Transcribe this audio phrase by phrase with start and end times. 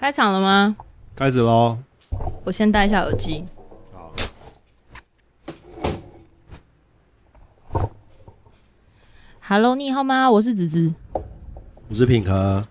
[0.00, 0.76] 开场了吗？
[1.16, 1.76] 开始喽！
[2.44, 3.44] 我先戴一下耳机。
[3.92, 4.14] 好。
[9.40, 10.30] Hello，你好吗？
[10.30, 10.94] 我是子子。
[11.88, 12.64] 我是品和。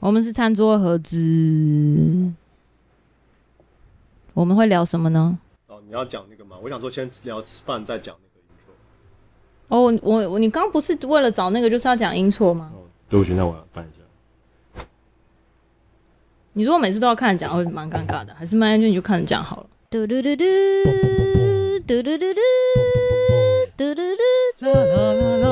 [0.00, 2.32] 我们是餐桌盒子。
[4.32, 5.38] 我们会聊什么呢？
[5.66, 6.56] 哦，你要讲那个吗？
[6.62, 8.72] 我想说先聊吃饭，再讲那个音错。
[9.76, 12.72] 哦，我我你刚刚不是为了找那个就是要讲音错吗？
[12.74, 13.97] 哦，对不起，那我要翻一下。
[16.58, 18.34] 你如果每次都要看着讲，会蛮尴尬的。
[18.34, 19.66] 还是慢下去你就看着讲好了。
[19.90, 20.44] 嘟嘟嘟嘟
[21.86, 22.34] 嘟嘟嘟嘟
[23.76, 24.02] 嘟嘟
[24.58, 25.48] 嘟啦啦啦啦。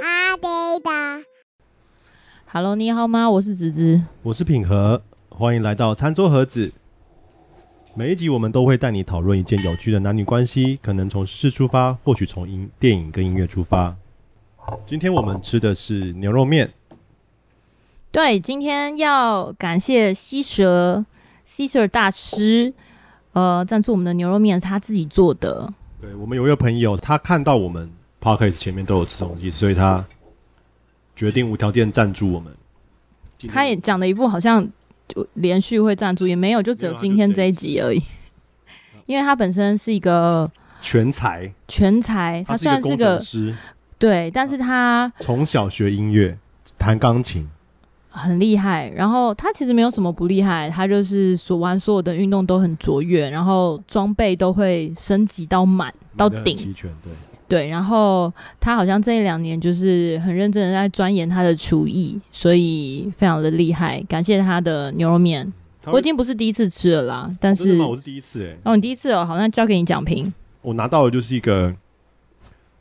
[0.00, 0.48] 阿呆
[0.80, 1.24] 的。
[2.46, 3.28] Hello，你好吗？
[3.28, 6.72] 我是子子，我是品和，欢迎来到餐桌盒子。
[7.92, 13.94] 每一集我们都会带你讨论一件有趣的男女关系，可能从事出发，或许从音电影跟音乐出发。
[14.86, 16.72] 今天我们吃的是牛肉面。
[18.12, 21.02] 对，今天要感谢西蛇
[21.46, 22.70] 西蛇大师，
[23.32, 25.72] 呃，赞助我们的牛肉面是他自己做的。
[25.98, 30.04] 对，我们有一个朋友，他看到我们 podcast 前面都有吃东西，所以他
[31.16, 32.52] 决定无条件赞助我们。
[33.48, 34.62] 他也讲了一副好像
[35.08, 38.02] 就连续会赞助，也没有，就只有今天这一集而已。
[39.06, 40.48] 因为他本身是一个
[40.82, 43.56] 全才，全才，他虽然是个师，
[43.98, 46.36] 对，但是他从小学音乐，
[46.76, 47.48] 弹钢琴。
[48.14, 57.12] 很厉害，然后他其实没有什么不厉害，他就是所玩所有的运动都很卓越，然后装备都会升级到满到顶，齐全，对
[57.48, 57.68] 对。
[57.68, 64.04] 然后他好像这一两年就是很认真的在钻研他的厨艺，所以非常的厉害。
[64.06, 65.50] 感谢他的牛肉面，
[65.86, 70.30] 我已经不是第一次吃了啦，但是，哦、我是第一次哎、欸，哦，你第一次哦，好，那交给你讲评。
[70.60, 71.74] 我拿到的就是一个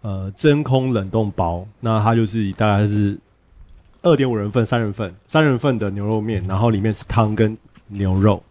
[0.02, 3.18] 呃真空冷冻包，那它就是大概是。
[4.04, 7.56] 二点五人份、三人份、三人份的牛肉面，然后里面是汤跟
[7.88, 8.42] 牛肉，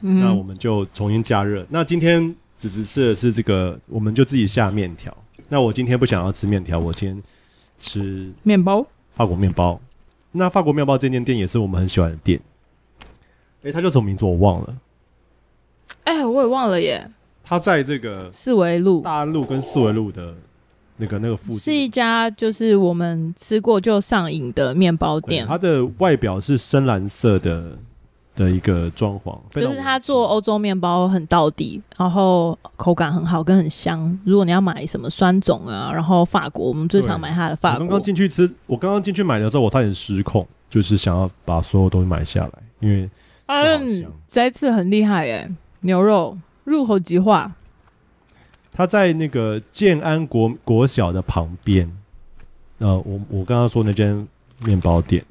[0.00, 1.66] 嗯、那我们就重新加热。
[1.68, 5.16] 那今天只是吃的是这个，我们就自己下面条。
[5.48, 7.22] 那我今天不想要吃面条，我今天
[7.78, 9.80] 吃面包，法国面包。
[10.30, 12.40] 那法国面包这间店也是我们很喜欢的店。
[13.00, 14.76] 哎、欸，它叫什么名字我忘了。
[16.04, 17.10] 哎、欸，我也忘了耶。
[17.42, 20.34] 它在这个四维路、大安路跟四维路的。
[20.98, 25.46] 那个那个附近是一家就是我们吃过就上瘾的面包店。
[25.46, 27.76] 它的外表是深蓝色的
[28.34, 34.18] 的一个装潢，就是它做欧洲面包很到底，然后口感很好，跟很香。
[34.24, 37.80] 如果你要买什么酸种啊，然后法国，我们最常买它的法国。
[37.80, 43.10] 刚刚进去吃，我刚刚进去买的时候，我差点失控，就是想要把所有东西买下来，因为
[43.46, 47.52] 嗯，这一次很厉害哎，牛肉入口即化。
[48.72, 51.90] 他在那个建安国国小的旁边，
[52.78, 54.26] 呃，我我刚刚说那间
[54.60, 55.22] 面包店，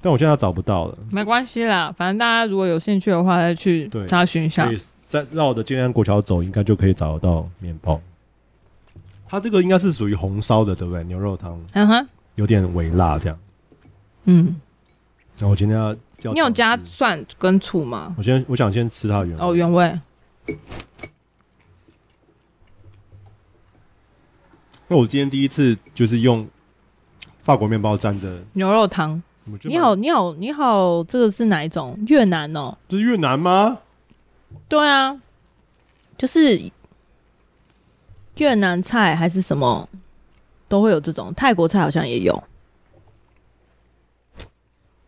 [0.00, 0.96] 但我现在找不到了。
[1.10, 4.66] 没关系啦，反正大家如果有兴趣的话，再去查询一下。
[4.66, 8.00] 对，再绕着建安国桥走，应该就可以找得到面包。
[9.28, 11.04] 它这个应该是属于红烧的，对不对？
[11.04, 13.38] 牛肉汤，嗯哼，有点微辣这样。
[14.24, 14.60] 嗯，
[15.38, 18.14] 那我今天要叫，你有加蒜跟醋吗？
[18.16, 19.44] 我先，我想先吃它的原味。
[19.44, 20.00] 哦，原味。
[24.92, 26.44] 那我今天第一次就是用
[27.42, 29.22] 法国面包沾着牛肉汤。
[29.62, 31.96] 你好，你好，你好，这个是哪一种？
[32.08, 32.76] 越南哦？
[32.88, 33.78] 这是越南吗？
[34.68, 35.16] 对啊，
[36.18, 36.60] 就是
[38.38, 39.88] 越南菜还是什么
[40.66, 42.42] 都会有这种，泰国菜好像也有。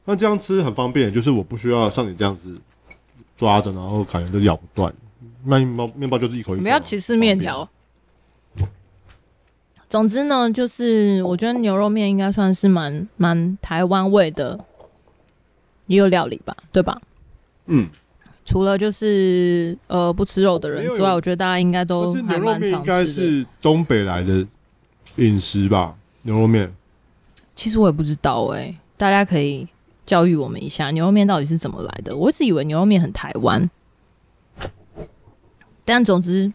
[0.04, 2.56] 那这样吃很方便，就是我不需要像你这样子
[3.36, 4.94] 抓着，然后感觉就咬不断。
[5.42, 6.60] 面包面包就是一口一口。
[6.60, 7.68] 我们要歧视面条。
[9.92, 14.58] 总之呢，就是我觉得牛肉面应该算是蛮蛮台湾味的
[15.86, 16.98] 一个料理吧，对吧？
[17.66, 17.86] 嗯，
[18.46, 22.40] 除了就是呃不吃肉的人之外，我觉得大家应该都还蛮常吃的。
[22.40, 24.46] 牛肉面应该是东北来的
[25.16, 25.94] 饮食吧？
[26.22, 26.72] 牛肉面，
[27.54, 29.68] 其实我也不知道哎、欸，大家可以
[30.06, 32.16] 教育我们一下，牛肉面到底是怎么来的？
[32.16, 33.68] 我一直以为牛肉面很台湾，
[35.84, 36.50] 但总之。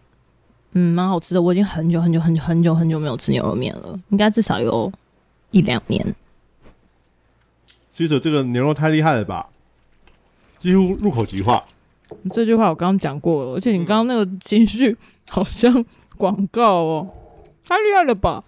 [0.78, 1.42] 嗯，蛮好吃的。
[1.42, 4.92] 我已经很久很久很久很久很久没有吃牛肉面了，应该至少有
[5.50, 6.16] 一两年。
[7.92, 9.48] 记者这个牛肉太厉害了吧，
[10.60, 11.66] 几乎入口即化。
[12.32, 14.96] 这句话我刚刚讲过了，而且你刚刚那个情绪
[15.32, 15.84] 好像
[16.16, 17.10] 广告哦，
[17.68, 18.44] 太厉害了吧？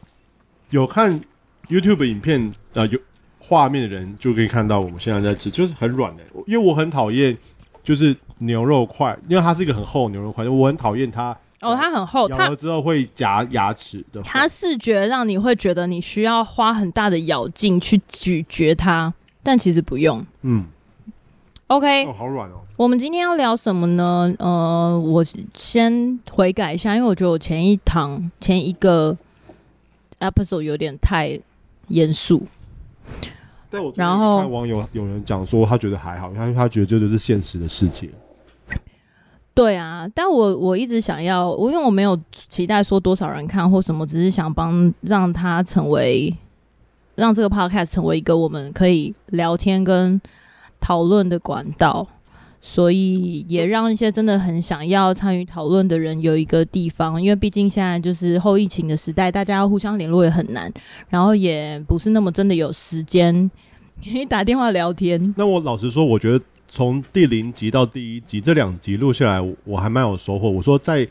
[0.69, 1.19] 有看
[1.67, 2.99] YouTube 影片啊，有
[3.39, 6.21] 画面的人就可以看到我们现在在吃，就是很软的。
[6.45, 7.35] 因为我很讨厌
[7.83, 11.35] 就是牛肉块，因为它是一个很厚的牛肉块，我很讨厌它。
[11.61, 14.21] 哦，它很厚，咬了之后会夹牙齿的。
[14.23, 19.13] 它视觉让你会觉得你需要花很大的咬劲去咀嚼它，
[19.43, 20.25] 但其实不用。
[20.43, 20.65] 嗯
[21.67, 22.61] ，OK，哦，好软哦。
[22.77, 24.33] 我们今天要聊什么呢？
[24.39, 25.21] 呃，我
[25.53, 29.17] 先悔改一下，因为我觉得我前一堂前一个
[30.19, 31.37] episode 有点太
[31.89, 32.47] 严肃。
[33.69, 38.09] 但我然后看网友有人讲说，他觉得还好，因为他觉得这就是现实的世界。
[39.59, 46.33] 对啊，但我我一直想要，我因为我没有期待说多少人看或什么，只是想帮让他成为
[47.15, 50.21] 让这个 podcast 成为一个我们可以聊天跟
[50.79, 52.07] 讨论的管道，
[52.61, 60.71] 所以也让一些真的很想要参与讨论的人有一个地方，因为毕竟现在就是后疫情的时代，大家要互相联络也很难，
[61.09, 63.51] 然后也不是那么真的有时间。
[64.01, 65.35] 可以打电话聊天。
[65.35, 70.49] 那我老实说，我觉得从第零集到第一集这两集录下来，我还蛮有收获。
[70.49, 71.05] 我说在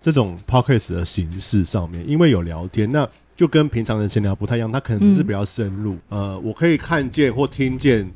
[0.00, 5.94] 这种 podcast 的形式上面，因为有聊天，那就跟平常人闲聊不太一样，它可能是比较深入。
[6.10, 8.10] 嗯、呃，我可以看见或听见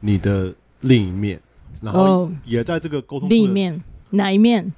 [0.00, 1.40] 你的另一面，
[1.80, 4.70] 然后也在这个沟通另一面哪一面？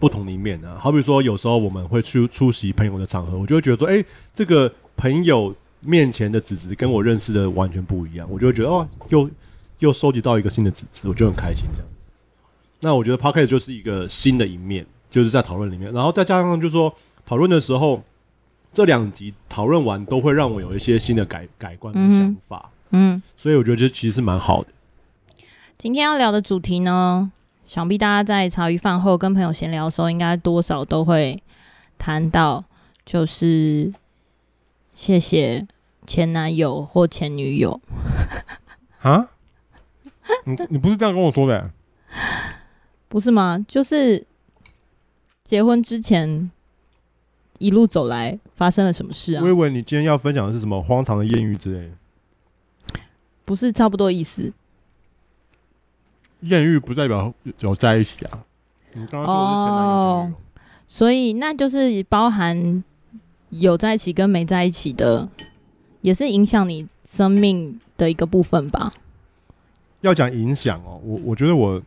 [0.00, 0.78] 不同的一面呢、啊？
[0.80, 5.54] 好比说，有时候我们会去出席朋友的场合，我就会觉得说，哎、欸，这个朋友。
[5.86, 9.28] 面前的子子跟我认识的完全不一样，我就会觉得哦，又
[9.78, 11.96] 又收集到一个新的纸质，我就很开心这样子。
[12.80, 16.94] 那我觉得 Podcast 就是一个新的一面，就是在讨论里面，然后再加上就是说
[17.26, 18.02] 讨论的时候，
[18.72, 24.68] 这两集讨论完都会让我有一些新的改改观的想法，嗯，嗯，所以我觉得这其实是蛮好的。
[25.78, 27.30] 今天要聊的主题呢，
[27.66, 31.42] 想必大家在茶余饭后跟朋友闲聊的时候，应该多少都会
[31.98, 32.64] 谈到，
[33.04, 33.92] 就是
[34.94, 35.66] 谢谢。
[36.06, 37.80] 前男友或前女友
[39.00, 39.30] 啊？
[40.44, 41.70] 你你不是这样跟我说的欸？
[43.08, 43.64] 不是吗？
[43.68, 44.26] 就是
[45.42, 46.50] 结婚之前
[47.58, 49.42] 一路走来发生了什么事啊？
[49.42, 53.00] 我以为你今天要分享的是什么荒唐的艳遇之类的。
[53.44, 54.52] 不是差不多意思？
[56.40, 58.44] 艳遇不代表有在一起啊。
[58.92, 60.32] 你刚刚说的是前男友、
[60.86, 62.82] 所以那就是包含
[63.50, 65.28] 有在一起跟没在一起的。
[66.00, 68.92] 也是影响你生命的一个部分吧。
[70.04, 71.80] 要讲影响哦，我我觉得我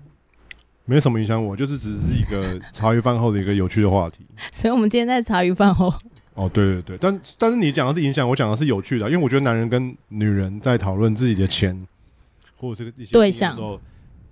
[0.85, 4.25] 没什么影响，我就是只是一个 茶余饭后的一个有趣的话题。
[4.51, 5.93] 所以，我们今天在茶余饭后。
[6.33, 11.87] 哦，对对对，但但是你讲的是影响，我讲的是有趣的，因为我觉得男人跟女人在讨论自己的钱
[12.57, 13.79] 或者这个一些对象的时候，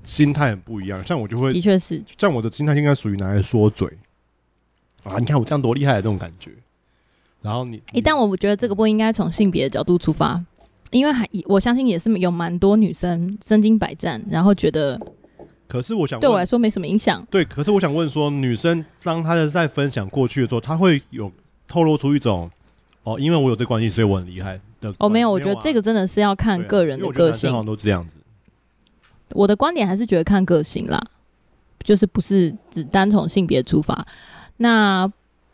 [0.04, 1.04] 心态很不一样。
[1.06, 3.88] 像我就会，的确是，像我的心态应该属于拿来说嘴
[5.04, 6.52] 啊，你看我这样多厉害的这种感觉。
[7.42, 10.44] 然后你，一旦、欸、我觉得这个不应该从性别的角度出发，
[10.92, 15.00] 因为还我相信也是有蛮多女生身经百战，然后觉得，
[15.68, 17.26] 可是我想对我来说没什么影响。
[17.30, 21.32] 对，可是我想问说，女生当她的在分享过去的时候，她会有
[21.68, 22.50] 透露出一种
[23.04, 24.94] 哦，因为我有这关系，所以我很厉害的。
[25.00, 27.50] 哦，没有，我觉得这个真的是要看个人的个性。
[27.50, 28.18] 通常都这样子。
[29.34, 31.02] 我的观点还是觉得看个性啦，
[31.84, 34.06] 就是不是只单从性别出发。
[34.58, 35.12] 那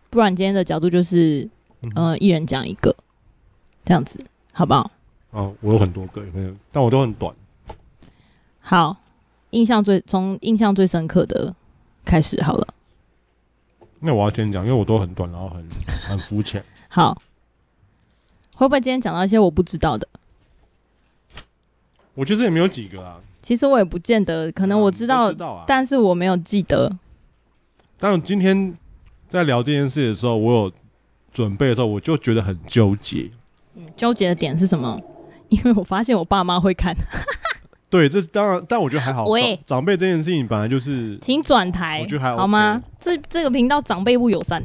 [0.10, 1.50] 不然今天的角度就是。
[1.96, 2.96] 呃，一人讲一个，
[3.84, 4.24] 这样子
[4.54, 4.92] 好不好？
[5.32, 7.34] 哦，我有很多个，没有，但我都很短。
[8.60, 8.96] 好，
[9.50, 11.56] 印象最从印象最深刻的
[12.06, 12.68] 开始好了。
[14.00, 15.68] 那我要先讲，因为我都很短，然后很
[16.08, 16.64] 很肤浅。
[16.90, 17.22] 好，
[18.56, 20.08] 会不会今天讲到一些我不知道的？
[22.14, 23.20] 我觉得也没有几个啊。
[23.42, 26.98] 其实我也不见得，可能我知道，啊知道啊，但是我没有记得。
[27.98, 28.78] 但我今天
[29.28, 30.72] 在聊这件事的时候，我有。
[31.32, 33.32] 准备的时候，我就觉得很纠结。
[33.96, 35.00] 纠结的点是什么？
[35.52, 36.96] 因为我发现我爸妈会看。
[37.92, 39.26] 对，这当然，但我觉得还好。
[39.26, 42.82] 喂，长辈这件事情本来就是，请转台，我觉得还、OK、好吗？
[43.00, 44.64] 这这个频道长辈不友善。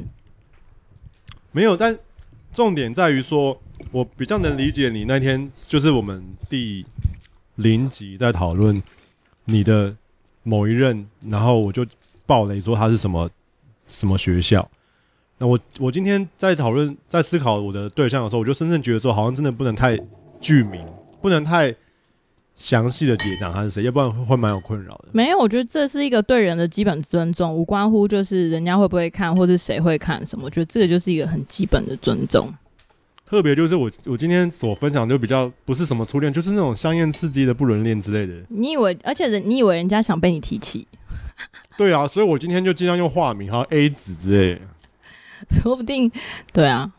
[1.50, 1.98] 没有，但
[2.52, 6.86] 重点在于说，我比较能理解你那天就是我们第
[7.56, 8.80] 零集在讨论
[9.46, 9.92] 你的
[10.44, 11.84] 某一任，然后我就
[12.26, 13.28] 爆雷说他是什么
[13.84, 14.70] 什么学校。
[15.38, 19.98] 那我我今天在讨论，在思考我的对象的时候，我就深深觉得说，好像真的不能太
[20.40, 20.84] 具名，
[21.20, 21.74] 不能太
[22.54, 25.08] 详细的解讲他是谁，要不然会蛮有困扰的。
[25.12, 30.46] 没有，我觉得这是一个对人的基本尊重，无关乎就是人家会不会看，或是谁会看什么。
[30.46, 32.52] 我觉得这个就是一个很基本的尊重。
[33.26, 38.32] 特别就是我我今天所分享就比较不是什么初恋，就是那种香艳刺激的不伦恋之类的。
[38.48, 40.86] 你以为，而且人你以为人家想被你提起？
[41.76, 44.60] 对啊，所以我今天就尽量用化名，还有 A 子之类的。
[45.60, 46.10] 说不定，
[46.52, 46.90] 对啊，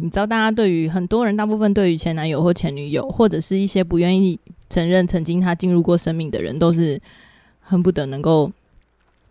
[0.00, 7.00] 你知道，大家对于很多人，大部分对于前男友或前女友，或者是一些不愿意承认曾经他进入过生命的人，都是
[7.60, 8.50] 恨不得能够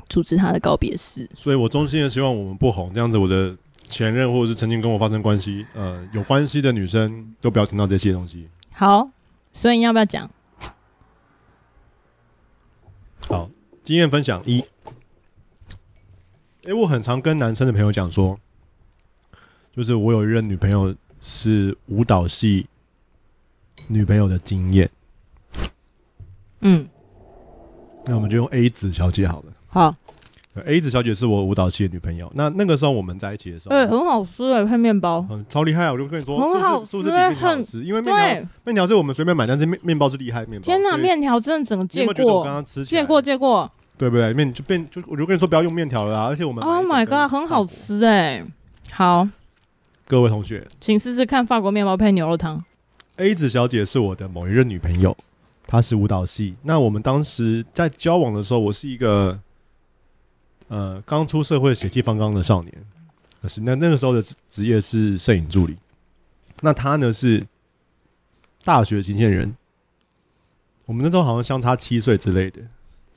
[0.07, 1.29] 主持他的告别式。
[1.35, 3.55] 所以我衷心的希望我们不红，这样子我的
[3.89, 8.47] 前任或者是曾经跟我发生关系呃有关系的女生都不要听到这些东西。
[8.71, 9.09] 好，
[9.51, 10.29] 所以你要不要讲？
[13.27, 13.49] 好，
[13.83, 14.59] 经验分享一。
[16.65, 18.39] 哎、欸，我很常跟男生的朋友讲说，
[19.75, 22.67] 就是我有一任女朋友是舞蹈系
[23.87, 24.87] 女朋友的经验。
[26.61, 26.87] 嗯，
[28.05, 29.45] 那我们就用 A 子小姐好了。
[29.67, 29.95] 好
[30.63, 32.31] ，A 子小姐是我舞蹈系的女朋友。
[32.35, 35.91] 那那个时候我们在一起的时候，对，很好吃哎，配面包，嗯，超厉害啊！
[35.91, 37.83] 我就跟你说，很好吃，是不是比面条好吃？
[37.83, 40.65] 因为面条面条是我们随便买，但是面面包是厉害面包。
[40.65, 42.13] 天哪，面条真的整个借过，
[42.85, 44.31] 借过借过，对不对？
[44.35, 46.27] 面就变就我就跟你说不要用面条了啊！
[46.27, 48.45] 而且我们 Oh my God，很好吃哎。
[48.91, 49.27] 好，
[50.13, 52.63] 各位同学，请试试看法国面包配牛肉汤。
[53.15, 55.17] A 子小姐是我的某一任女朋友。
[55.65, 59.39] 她是舞蹈系，那我们当时在交往的时候，我是一个
[60.67, 62.71] 呃刚出社会、血气方刚的少年，
[63.41, 65.75] 可是那那个时候的职业是摄影助理。
[66.61, 67.43] 那她呢是
[68.63, 69.55] 大学新鲜人，
[70.85, 72.61] 我们那时候好像相差七岁之类的。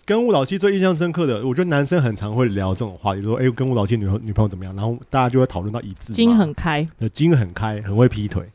[0.07, 8.49] 跟舞蹈系最印象深刻的，我觉得男生很常会聊这种话题，说：“哎、欸，跟舞蹈系女女朋友怎么样？”然后大家就会讨论到一字，筋很开，筋很开，很会劈腿，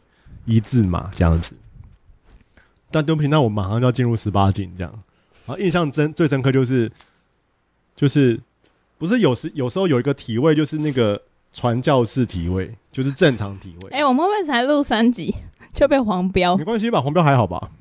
[0.45, 1.53] 一字嘛这样子。
[2.89, 4.91] 但对不起，那我马上就要进入十八禁这样。
[5.45, 6.89] 然后印象真最深刻就是，
[7.97, 8.39] 就是
[8.97, 13.89] 不是有时有时候有一个体位，就是那个传教士体位，就是正常体位。
[13.89, 15.35] 哎、欸，我们会不会才录三集
[15.73, 16.55] 就被黄标？
[16.55, 17.71] 没关系吧，黄标还好吧？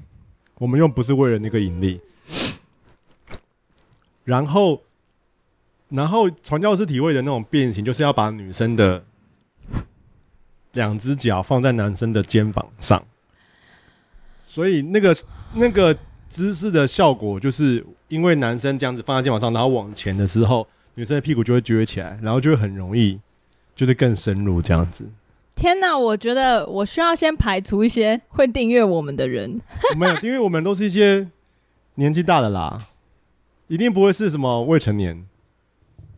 [0.59, 2.01] 我们又不是为了那个盈利。
[4.31, 4.81] 然后，
[5.89, 9.05] 然后传教士体位的那种变形，就是要把女生的
[10.75, 13.03] 两只脚放在男生的肩膀上。
[14.41, 15.17] 所以那个
[15.55, 15.97] 那个
[16.29, 23.19] 姿势的效果，就是因为男生这样子放在肩膀上，然后往前的时候，女生的屁股就会撅起来，然后就会很容易，
[23.75, 25.05] 就是更深入这样子。
[25.57, 29.61] 天哪，我觉得我需要先排除一些会订阅我们的人。
[29.99, 31.29] 没有，因为我们都是一些
[31.97, 32.87] 年纪大的啦，
[33.71, 35.25] 一定不会是什么未成年。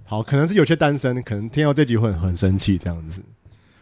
[0.04, 3.22] 好，可能是有些单身，可能听到这集会很生气这样子。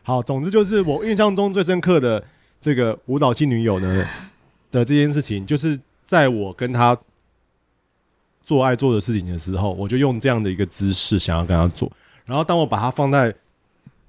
[0.03, 2.23] 好，总之就是我印象中最深刻的
[2.61, 4.05] 这个舞蹈系女友呢。
[4.73, 6.97] 的这件事情，就是在我跟他
[8.45, 11.91] 做爱做的事情的时候，我就用这样的一个姿势想要跟他做。
[12.25, 13.35] 然后当我把他放在，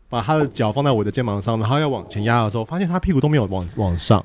[0.08, 4.24] 把他的脚放在我的肩膀上，然后要往前压的时候，发现他屁股都没有往往上，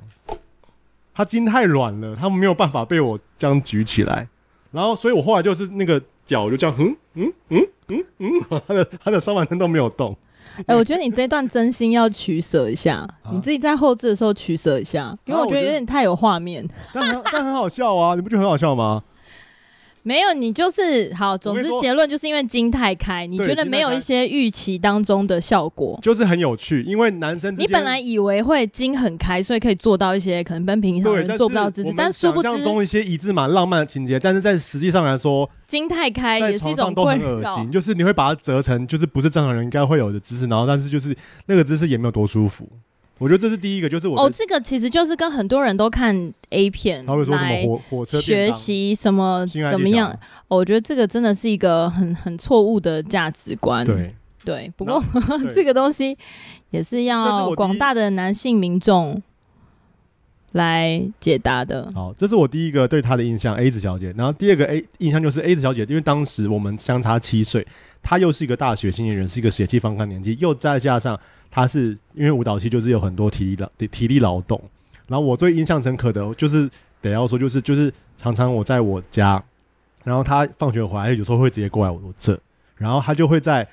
[1.14, 4.28] 他筋太软了，他没有办法被我这样举起来。
[4.73, 8.29] 然后，所以我后来就是那个脚就这样，嗯嗯嗯嗯嗯，
[8.67, 10.17] 他的他的上半身都没有动。
[10.59, 16.67] 哎、欸，我觉得你这一段真心要取舍一下，啊、你自己在后置的时候取舍一下，因为我觉得有点太有画面。
[16.95, 19.03] 但但很好笑啊，你不觉得很好笑吗？
[20.07, 21.37] 没有，你就是好。
[21.37, 26.81] 总之结论就是因为筋太开，你觉得没有一些预期当中的效果，就是很有趣。
[26.83, 37.69] 因为男生你本来以为会筋很开，所以可以做到一些可能跟平常人做不到的姿势，但殊不知中一些一字马浪漫的情节，但是在实际上来说，筋太开也是一种都很恶心。
[37.73, 42.69] 就是你会把它折成就是不是正常人应该会有的姿势，然后但是就是那个姿势也没有多舒服。
[43.19, 50.19] 我觉得这是第一个，就是我哦，这个其实就是跟很多人都看 A 片，他会说什么火火车学习什么怎么样？
[50.49, 53.87] 我觉得这个真的是一个很很错误的价值观。
[53.87, 55.03] 对对，不过
[55.55, 56.17] 这个东西
[56.71, 59.21] 也是要广大的男性民众
[60.53, 61.91] 来解答的。
[61.95, 64.12] 好，这是我第一个对她的印象，A 子小姐。
[64.17, 67.67] 然后第二个 A 印象就是 A 子小姐，因为当时我们相差七岁，
[68.03, 71.19] 她又是一个大学新人，是一个血气方刚年纪，又再加上。
[71.49, 74.61] 她是因为舞蹈系就是有很多体力劳体力劳动，
[75.07, 76.69] 然后我最印象深刻的就是
[77.00, 79.43] 得要说就是就是常常我在我家，
[80.05, 82.38] 然后他放学回来有时候会直接过来我这，
[82.76, 83.67] 然后他就会在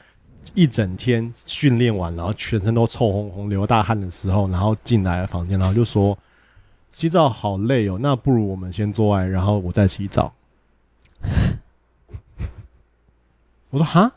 [0.54, 6.18] 一整天训练完，然后全身都臭烘烘流大汗的时候，然后进来房间，然后就说
[6.94, 10.34] 洗澡好累哦，那不如我们先做爱，然后我再洗澡。
[13.72, 14.14] 我说哈。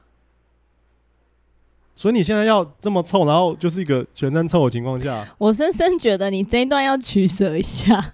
[1.99, 8.13] 所以你现在要这么臭，然后就是一个全身臭的情况下，我深深觉得你这一段要取舍一下。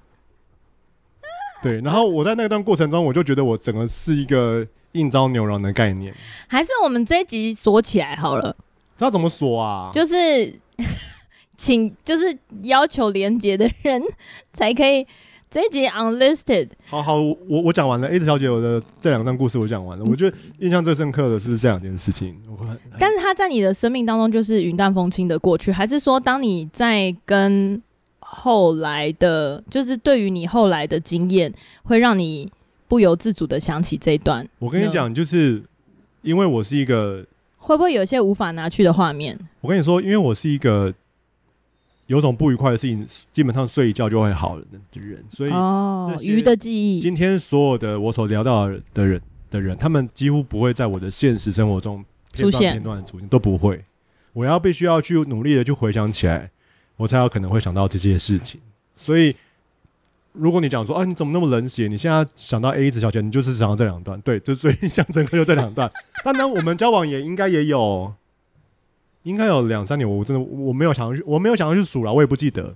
[1.61, 6.15] 对，然后我在那段过程中，我就觉得我整个是一个应招牛郎的概念。
[6.47, 8.57] 还是我们这一集锁起来好了？
[8.97, 9.91] 知道怎么锁啊？
[9.93, 10.15] 就是
[11.57, 14.03] 请，就是要求连接的人
[14.53, 15.07] 才可以。
[15.51, 16.67] 这一集 unlisted。
[16.87, 18.09] 好好，我我讲完了。
[18.09, 20.05] A 子小姐，我的这两段故事我讲完了。
[20.09, 22.35] 我觉得印象最深刻的是这两件事情。
[22.99, 27.83] 但是他在你的生命当中就是云淡风轻的过去，还是说当你在跟
[28.21, 32.51] 后来的，就是对于你后来的经验，会让你
[32.89, 34.49] 不由自主的想起这一段？
[34.59, 35.63] 我跟你讲，就是
[36.23, 37.27] 因为我是一个
[37.59, 39.39] 会不会有些无法拿去的画面？
[39.61, 40.95] 我跟你说，因为我是一个
[42.13, 47.01] 有种不愉快的事情，基本上睡一觉就会好了的人，所以哦，鱼的记忆。
[47.01, 52.05] 今天所有的我所聊到的人的人，他们几乎不会在我的现实生活中
[52.35, 53.83] 片段片段的出现，都不会。
[54.35, 56.51] 我要必须要去努力的去回想起来，
[56.99, 58.61] 我才有可能会想到这些事情。
[58.95, 59.35] 所以。
[60.35, 61.87] 如果你讲说啊，你怎么那么冷血？
[61.89, 65.93] 你现在想到 A 子小姐，你就是想到这两段，对，就最印象深刻就这两段。
[66.25, 68.15] 当然，我们交往也应该也有，
[69.23, 70.09] 应该有两三年。
[70.09, 72.75] 我真的我没有想要去，我没有想要去数了，我也不记得。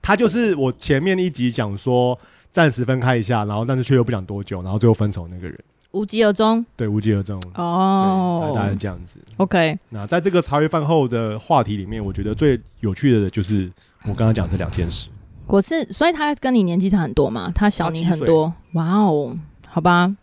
[0.00, 2.18] 他就是我前面一集讲说
[2.50, 5.58] 暂时分开一下，然后但是却又不讲多久，然后最后分手那个人，
[5.90, 6.64] 无疾而终。
[6.76, 7.40] 对，无疾而终。
[7.54, 9.18] 哦，大概是这样子。
[9.36, 9.78] OK。
[9.90, 13.70] 那在这个茶余饭后的话题里面，我觉得最有趣的就是
[14.04, 15.08] 我刚刚讲这两件事。
[15.46, 17.50] 我是，所以他跟你年纪差很多嘛？
[17.54, 18.52] 他小你很多。
[18.72, 20.14] 哇哦，好吧。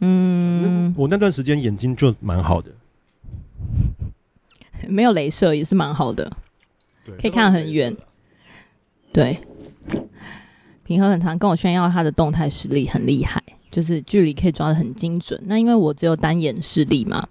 [0.00, 2.70] 嗯，我那段时间眼睛就蛮好的，
[4.88, 6.30] 没有镭射也是蛮好的，
[7.20, 7.96] 可以看很远。
[9.12, 9.38] 对，
[10.84, 15.40] 平和很常跟我炫耀他的动态视力很厉害，就是距离可以抓的很精准。
[15.46, 17.26] 那因为我只有单眼视力嘛。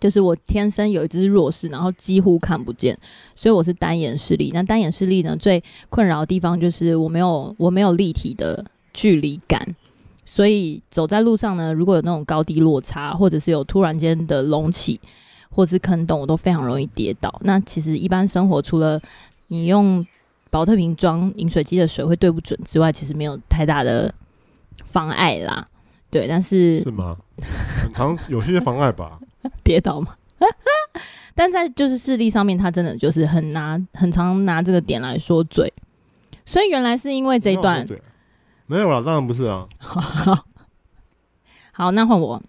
[0.00, 2.98] 就是我天生有一只弱视，然后几乎看不见，
[3.36, 4.50] 所以我是单眼视力。
[4.52, 9.64] 那单眼视力呢，最困扰的地方就是我没有我没有立体的距离感，
[10.24, 14.98] 所以走在路上呢，如果有那种高低落差，或者是有突然间的隆起，
[15.54, 17.32] 或是坑洞，我都非常容易跌倒。
[17.44, 19.00] 那其实一般生活除了
[19.48, 20.04] 你用
[20.50, 24.12] 保特瓶装饮水机的水会对不准之外，其实没有太大的
[24.84, 25.68] 妨碍啦。
[26.10, 27.16] 对，但是是吗？
[27.82, 29.18] 很常有些妨碍吧。
[29.64, 30.14] 跌倒吗，
[31.34, 35.72] 但在就是视力上面，他真的就是很拿很常拿这个点来说嘴，
[36.44, 37.86] 所以原来是因为这一段
[38.66, 39.66] 没有啦，当然不是啊。
[41.72, 42.40] 好，那换我，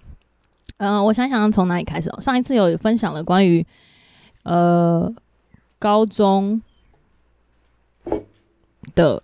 [0.78, 2.20] 嗯、我想想从哪里开始哦。
[2.20, 3.66] 上一次有分享了关于
[4.44, 5.14] 呃
[5.80, 6.62] 高中
[8.96, 9.24] 的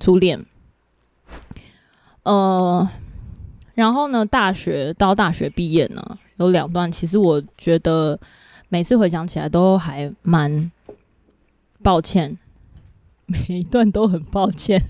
[0.00, 0.44] 初恋，
[2.22, 2.88] 呃，
[3.74, 6.18] 然后呢，大学到大学毕业呢。
[6.36, 8.18] 有两段，其实我觉得
[8.68, 10.68] 每次回想起来都还蛮
[11.80, 12.36] 抱歉，
[13.26, 14.82] 每一段都很抱歉。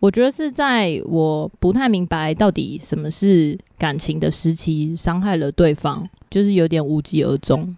[0.00, 7.76] 我觉得是在我不太明白到底什么是感情的时期，伤害了对方，就是有点无疾而终，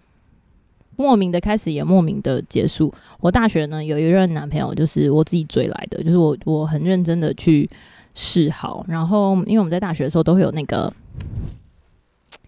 [0.95, 2.91] 莫名的开始也莫名的结束。
[3.19, 7.69] 我大学呢有一任男朋友，就是我自己追来的，就是我我很认真的去
[8.15, 10.91] 示好，然后因为我们在大学的时候都会有那个。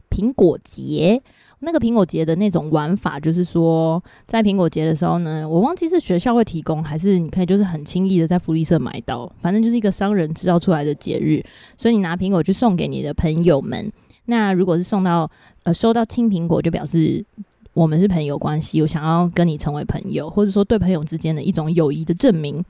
[0.09, 1.21] 苹果节，
[1.65, 11.43] 那个苹果节的那种玩法，就是说，在苹果节的时候呢，我忘记是学校会提供，还是你可以就是很轻易的在福利社买到，反正就是一个商人制造出来的节日，
[11.75, 13.91] 所以你拿苹果去送给你的朋友们。
[14.25, 15.29] 那如果是送到
[15.63, 17.25] 呃收到青苹果，就表示
[17.73, 22.63] 我们是朋友关系，我想要跟你成为朋友，或者说对朋友之间的一种友谊的证明。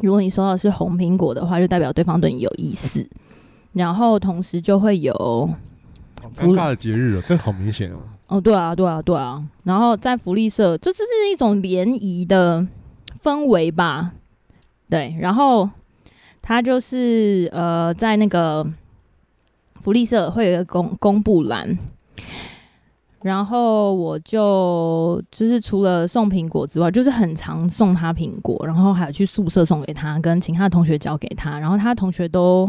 [0.00, 3.04] 如果你收到是红苹果的话，就代表对方对你有意思，
[3.72, 5.50] 然后同时就会有。
[6.34, 7.98] 尴尬的节日哦，这好明显哦。
[8.28, 9.42] 哦，对啊，对啊，对啊。
[9.62, 12.66] 然后在福利社，这这是一种联谊的
[13.22, 14.10] 氛围吧？
[14.90, 15.16] 对。
[15.20, 15.68] 然后
[16.42, 18.66] 他就是呃，在那个
[19.74, 21.78] 福利社会有一个公公布栏，
[23.22, 32.68] 然后我就就是除了送苹果之外，就是很常送他苹果，然后还有去宿舍送给他，跟其他的同学交给他，然后他的同学都。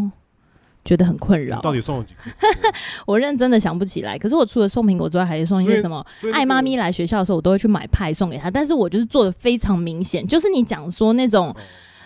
[0.87, 2.31] 觉得很困扰，到底送了几个？
[3.05, 4.17] 我认真的想不起来。
[4.17, 6.03] 可是我除了送苹果之外，还是送一些什么？
[6.33, 8.49] 爱妈咪来学校的时候，我都会去买派送给她。
[8.49, 11.53] 但是我就是做的非常明显，就是你讲说那种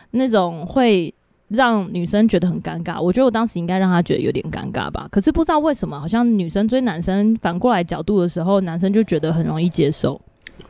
[0.10, 1.14] 那种会
[1.50, 3.00] 让女生觉得很尴尬。
[3.00, 5.08] 我觉得我当时应该让她觉得有点尴尬吧。
[5.12, 10.20] 可是不知道为什么，好像女生追男生反过来角度的时候，男生就觉得很容易接受。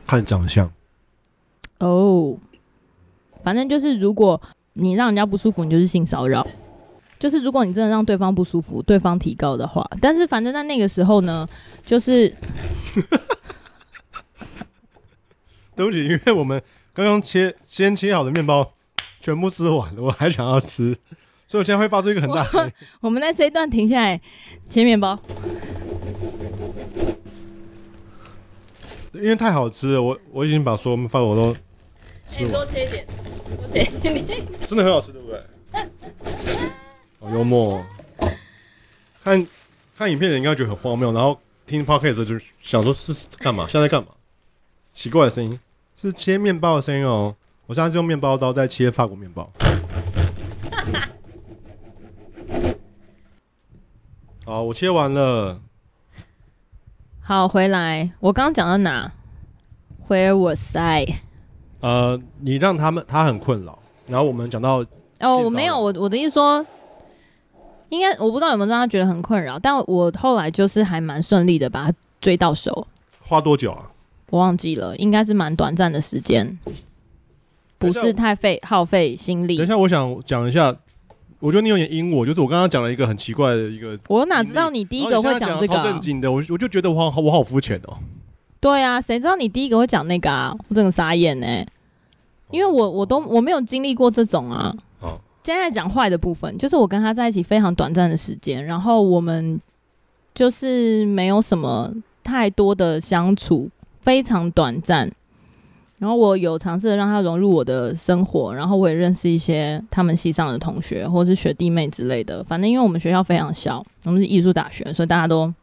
[0.06, 0.66] 看长相
[1.78, 2.36] 哦，oh,
[3.42, 4.40] 反正就是如果
[4.74, 6.46] 你让人家不舒服，你就是性骚扰。
[7.22, 11.48] 就是如果你真的让对方不舒服，对方提高的话，但是反正在那个时候呢，
[11.86, 12.28] 就是，
[15.76, 16.60] 对不起，因为我们
[16.92, 18.72] 刚刚切先切好的面包
[19.20, 20.98] 全部吃完了，我还想要吃，
[21.46, 22.68] 所以我现在会发出一个很大声。
[23.00, 24.20] 我们在这一段停下来
[24.68, 25.16] 切面包，
[29.12, 31.54] 因为太好吃了，我我已经把所有饭我都
[32.26, 32.52] 吃完。
[32.52, 33.06] 多切一点，
[33.56, 33.82] 多切
[34.12, 35.40] 一点，真的很好吃，对不对？
[37.22, 37.84] 好幽默哦，
[39.22, 39.46] 看
[39.96, 43.64] 看影片的人应该觉得很荒谬，然后听 podcast 就想说是干嘛？
[43.68, 44.08] 现在在干嘛？
[44.92, 45.56] 奇怪的声音
[45.96, 47.36] 是切面包的声音哦。
[47.66, 49.48] 我现在是用面包刀在切法国面包。
[54.44, 55.60] 好，我切完了。
[57.20, 58.10] 好，回来。
[58.18, 59.12] 我刚刚讲到哪
[60.08, 61.20] ？Where was I？
[61.82, 64.84] 呃，你让他们他很困扰，然后我们讲到
[65.20, 66.66] 哦，我没有，我我的意思说，
[67.92, 72.86] 应该我不知道有没有让他觉得很困扰，但我后来就是还蛮顺利的把他追到手。
[73.20, 73.90] 花多久啊？
[74.30, 76.58] 我忘记了，应该是蛮短暂的时间，
[77.76, 79.58] 不是太费耗费心力。
[79.58, 80.74] 等一下，我想讲一下。
[81.38, 85.74] 我觉得你有点阴我，就是我刚刚讲了一个很奇怪的一个，我哪知道你第一个会讲这个？
[85.74, 87.98] 超正经的，我我就觉得我好我好肤浅哦。
[88.60, 90.54] 对啊，谁知道你第一个会讲那个啊？
[90.68, 91.68] 我真的傻眼呢、欸，
[92.52, 94.72] 因为我我都我没有经历过这种啊。
[94.72, 94.76] 好，
[95.44, 99.60] 现在讲坏的部分，就是我跟他在一起非常短暂的时间，然后我们
[100.34, 103.68] 就是没有什么太多的相处，
[104.00, 105.10] 非常短暂。
[105.98, 112.42] 然后我有尝试让他融入我的生活，然后我也认识一些他们系上的同学或者是学弟妹之类的。
[112.42, 115.54] 反正因为我们学校非常小，我们是艺术大学，所以大家都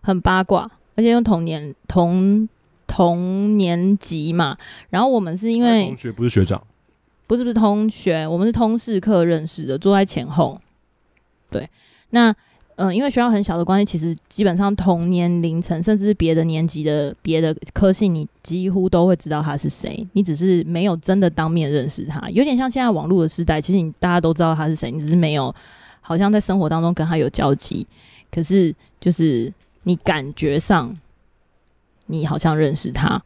[0.00, 2.48] 很八卦，而且用同年同
[2.86, 4.56] 同年级嘛。
[4.88, 6.62] 然后我们是因为同学不是学长，
[7.28, 10.60] 不是不是同学，我们是通识课认识的，坐在前后。
[11.48, 11.70] 对，
[12.10, 12.34] 那。
[12.80, 20.06] 嗯，因为学校很小的关系，其实基本上同年龄层，甚至是别的年级的别的科系，你几乎都会知道他是谁。
[20.12, 25.52] 你只是没有真的当面认识他，有点像现在网络的时代，其实你大家都知道他是谁，你只是没有
[26.00, 27.84] 好像在生活当中跟他有交集。
[28.30, 30.96] 可是就是你感觉上，
[32.06, 33.20] 你好像认识他。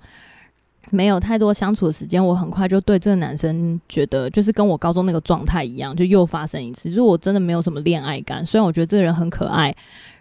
[0.94, 6.90] 没有太多相处的时间，我很快就对这个男生觉得，就是跟我高中那个状态一样，就又发生一次。
[6.90, 9.74] 就是我真的没有什么恋爱感，虽然我觉得这个人很可爱，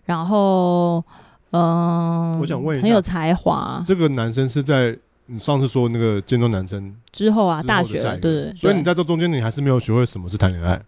[0.05, 1.03] 然后，
[1.49, 3.83] 嗯，我想问一下，很有才华。
[3.85, 8.55] 这个男生是在你上次说那个建中男生之后啊，大学了，对，对对。
[8.55, 10.81] 所以你在这中间，你还是没有学会什么是谈恋爱？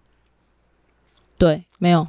[1.37, 2.07] 对，没有。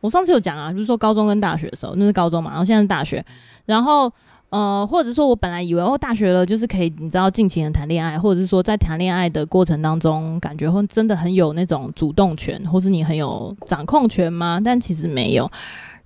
[0.00, 3.26] 我上次有讲啊，就是说高中跟大学的时候，那是高中嘛，然后现在是大学，
[3.66, 4.12] 然后。
[4.54, 14.60] 呃，或者说，我本来以为哦，大学了就是可以，你知道，尽情的谈恋爱，或者是说，在谈恋爱的过程当中，感觉会真的很有那种主动权，或是你很有掌控权吗？
[14.64, 15.50] 但其实没有。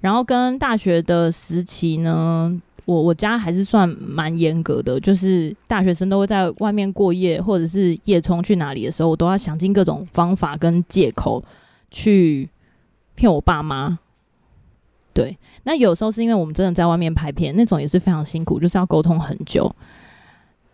[0.00, 2.50] 然后跟大学的时期呢，
[2.86, 11.44] 我我家还是算蛮严格的，就是大学生都会在外面过夜，或者是夜冲去哪里的时候，我都要想尽各种方法跟借口
[11.90, 12.48] 去
[13.14, 13.98] 骗我爸妈。
[15.18, 19.74] 对，那有时候是因为我们真的在外面拍片，那种也是非常辛苦，就是要沟通很久。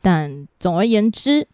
[0.02, 1.48] 但总而言之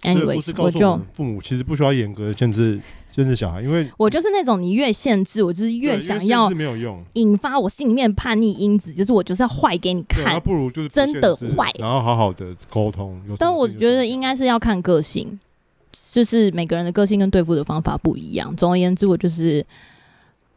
[0.00, 2.80] ，anyway，我就父母其实不需要严格的限制
[3.12, 13.22] 限制小孩，因为我就是那种你越限制，我就是越想要没有用，引发我心里面叛逆因子，就是我就是要坏给你看，不如就是真的坏，然后好好的沟通。
[13.38, 15.38] 但我觉得应该是要看个性，
[16.12, 18.52] 就是每个人的个性跟对付的方法不一样。
[18.56, 19.64] 总而言之，我就是。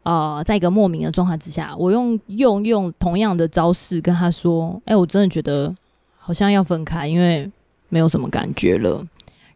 [0.06, 5.74] 呃，在一个莫名的状态之下，我用用用同样的招式跟他说：“哎、我真的觉得
[6.16, 7.50] 好像要分开，因为
[7.88, 9.04] 没有什么感觉了。”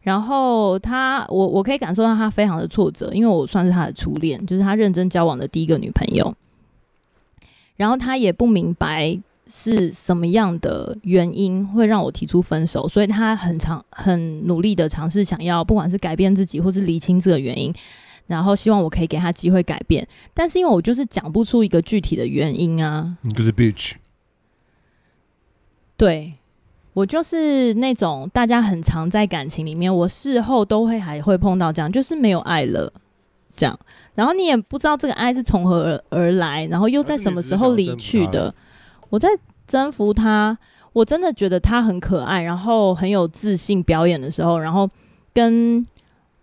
[0.03, 6.35] 然后他，我我可以感受到他非常的挫折，因为我算是他的初恋，就是他认真交往的第一个女朋友。
[7.77, 17.73] 然后他也不明白是什么样的原因会让我提出分手，所以他很长很努力的尝试想要，不管是改变自己或是厘清这个原因。
[18.31, 23.17] 然后希望我可以给他机会改变，但是因为我就是讲不出一个具体的原因啊。
[23.23, 23.95] 你就是 bitch。
[25.97, 26.35] 对，
[26.93, 32.93] 我就是那种大家很常在感情里面，我事后都会还会碰到这样，就是没有爱了
[33.57, 33.77] 这样。
[34.15, 38.55] 然后你也不知道这个爱是从何而而来，然后又在什么时候离去的。
[39.09, 39.29] 我在
[39.67, 40.57] 征服他，
[40.93, 44.89] 我真的觉得他很可爱，然后很有自信表演的时候，然后
[45.35, 45.85] 跟。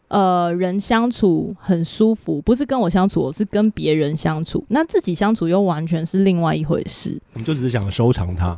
[0.09, 4.63] 呃，人相处很舒服，不是跟我相处，我是跟别人相处。
[4.69, 7.21] 那自己相处又完全是另外一回事。
[7.33, 8.57] 你就只是想收藏他。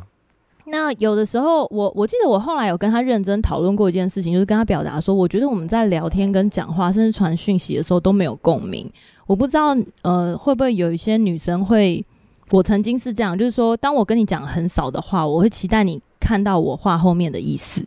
[0.66, 8.88] 那有的时候，我我记得我后来有跟他认真讨论过一件事情，就是跟他表达说，我觉得我们在聊天跟讲话，甚至传讯息的时候都没有共鸣。
[9.26, 12.04] 我不知道，呃，会不会有一些女生会，
[12.50, 17.84] 我曾经是这样，就是说，当我跟你讲很少的话，我会期待你看到我话后面的意思。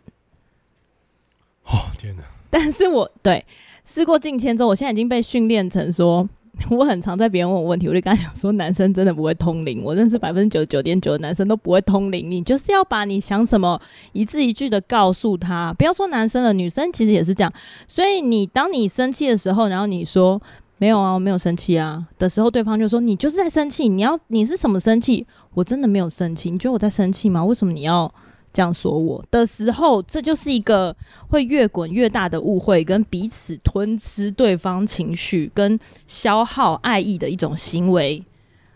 [1.64, 2.22] 哦，天哪！
[2.56, 3.44] 但是我对
[3.84, 6.28] 事过境迁之后，我现在已经被训练成说，
[6.70, 9.82] 我很常在别人问我问题，我就跟他讲说，男生真的不会通灵。
[9.82, 13.80] 我认识百分之九十九点九的男生都不会通灵，你就是要把你想什么
[14.12, 17.52] 一字一句的告诉他，不要说男生了，女生其实也是这样。
[17.88, 20.40] 所以你当你生气的时候，然后你说
[20.78, 25.26] 没有啊，我没有生气啊的时候，对方就说你就是在生气，你要你是什么生气？
[25.54, 27.44] 我真的没有生气，你觉得我在生气吗？
[27.44, 28.14] 为什么你要？
[28.54, 30.96] 这样说我的时候，这就是一个
[31.28, 38.24] 会越滚越大的误会，跟彼此吞吃对方情绪，跟消耗爱意的一种行为。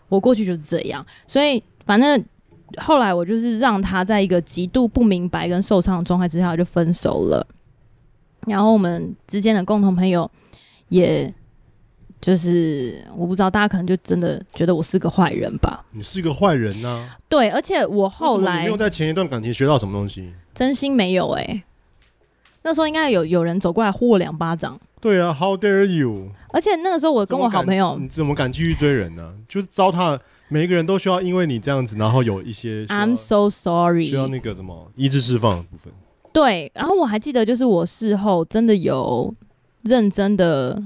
[0.09, 2.21] 我过去就是这样，所以反正
[2.77, 7.47] 后来我就是让他在一个极度不明白跟受伤的状态之下就分手了。
[8.45, 10.29] 然后我们之间的共同朋友，
[10.89, 11.33] 也
[12.21, 15.85] 就是我不知道大家可能就真的觉得我是个坏人吧？
[15.91, 17.17] 你是个坏人呢、啊？
[17.29, 21.63] 对，而且我后来没有在前一段感情学到什么东西，真心没有哎、欸。
[22.61, 24.77] 那时候应该有有人走过来呼我两巴掌。
[24.99, 26.29] 对啊，How dare you！
[26.49, 29.33] 而且那个时候我跟我好朋友，你怎么敢继续追人呢、啊？
[29.47, 35.93] 就是糟蹋，每一个人都需要因为你这样子，然后有一些 I'm so sorry，需要那个什么意志释放的部分。
[36.33, 39.33] 对，然后我还记得，就是我事后真的有
[39.83, 40.83] 认真的，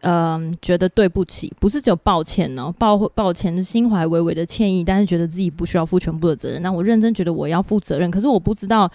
[0.00, 6.60] 嗯，觉得对不起，不是只有抱歉哦，抱抱歉的心怀微微的歉意，但是觉得自己不需要负全部的责任。
[6.62, 8.90] 那我认真觉得我要负责任，可是我不知道，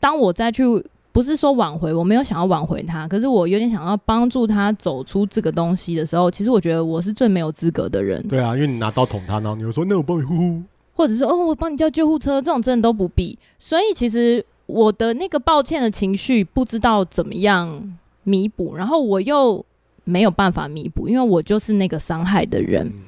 [0.00, 0.64] 当我再去。
[1.12, 8.22] 不是说挽回，我没有想要挽回他，可是我有点想要帮助他走出这个东西的时候，其实我觉得我是最没有资格的人。
[8.28, 10.62] 对啊，因为你拿刀捅他，然后你又说那我帮你呼呼，
[10.94, 13.38] 或者是哦我帮你叫救护车，这种真的都不必。
[13.58, 19.64] 所以其实我的那个抱歉的情绪不知道怎么样弥补，然后我又
[20.06, 22.86] 没有办法弥补，因为我就是那个伤害的人。
[22.86, 23.02] 嗯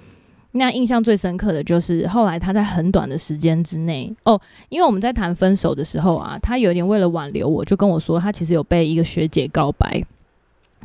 [0.52, 10.02] 那印象最深刻的就是后来他在很短的时间之内哦，因为我们在谈分手的时候啊，他有点为了挽留我，就跟我说他其实有被一个学姐告白，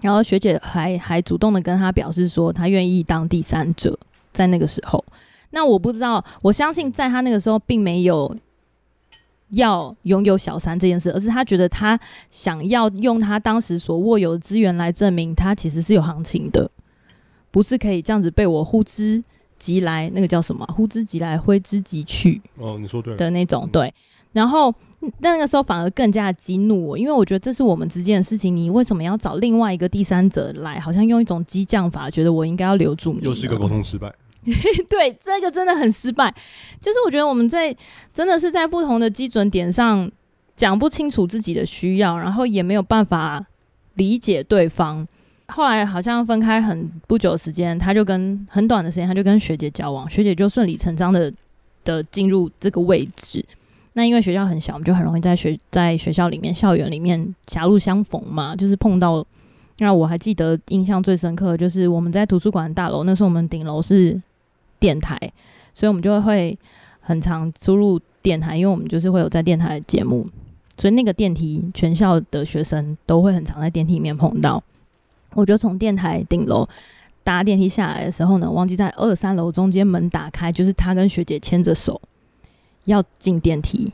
[0.01, 3.97] 然后学姐还还主动的跟他表示说他愿意当第三者，
[4.33, 5.03] 在那个时候，
[5.51, 8.35] 那我不知道，我相信在他那个时候并没有
[9.53, 16.69] 要拥有小三这件事，而是他觉得他想要用他当时所握有的资源来证明他其实是有行情的，
[17.51, 19.23] 不是可以这样子被我呼之。
[19.55, 20.65] 即来，那个叫什么？
[20.75, 22.41] 呼之即来，挥之即去。
[22.57, 23.93] 哦，你说对的那种对。
[24.33, 24.73] 然后
[25.19, 30.81] 那个时候反而更加激怒我，因为我觉得这是我们之间的事情，你为什么要找另外一个第三者来？
[30.81, 33.21] 好像用一种激将法，觉得我应该要留住你。
[33.21, 34.13] 又是一个沟通失败。
[34.89, 36.33] 对，这个真的很失败。
[36.81, 37.75] 就是我觉得我们在
[38.13, 40.09] 真的是在不同的基准点上
[40.55, 43.45] 讲不清楚自己的需要，然后也没有办法
[43.95, 45.07] 理解对方。
[45.47, 51.31] 后来好像分开很不久的时间，他就跟很短的时间，他就跟学姐交往，学姐就顺理成章的
[51.83, 53.43] 的进入这个位置。
[53.93, 59.25] 那因为学校很小，我们就很容易在学在学校里面、校园里面狭路相逢嘛，就是碰到。
[59.79, 64.19] 那我还记得印象最深刻就是我们在图书馆大楼，那时候我们顶楼是
[64.83, 65.17] 电台，
[65.73, 66.59] 所以我们就会
[66.99, 70.27] 很常出入电台，因为我们就是会有在电台的节目，
[70.77, 74.61] 所以那个电梯全校的学生都会很常在电梯里面碰到。
[75.35, 76.67] 我就从电台顶楼
[77.23, 82.01] 搭电梯下来的时候呢，忘记在二三楼中间门打开，就是他跟学姐牵着手
[82.83, 83.93] 要进电梯，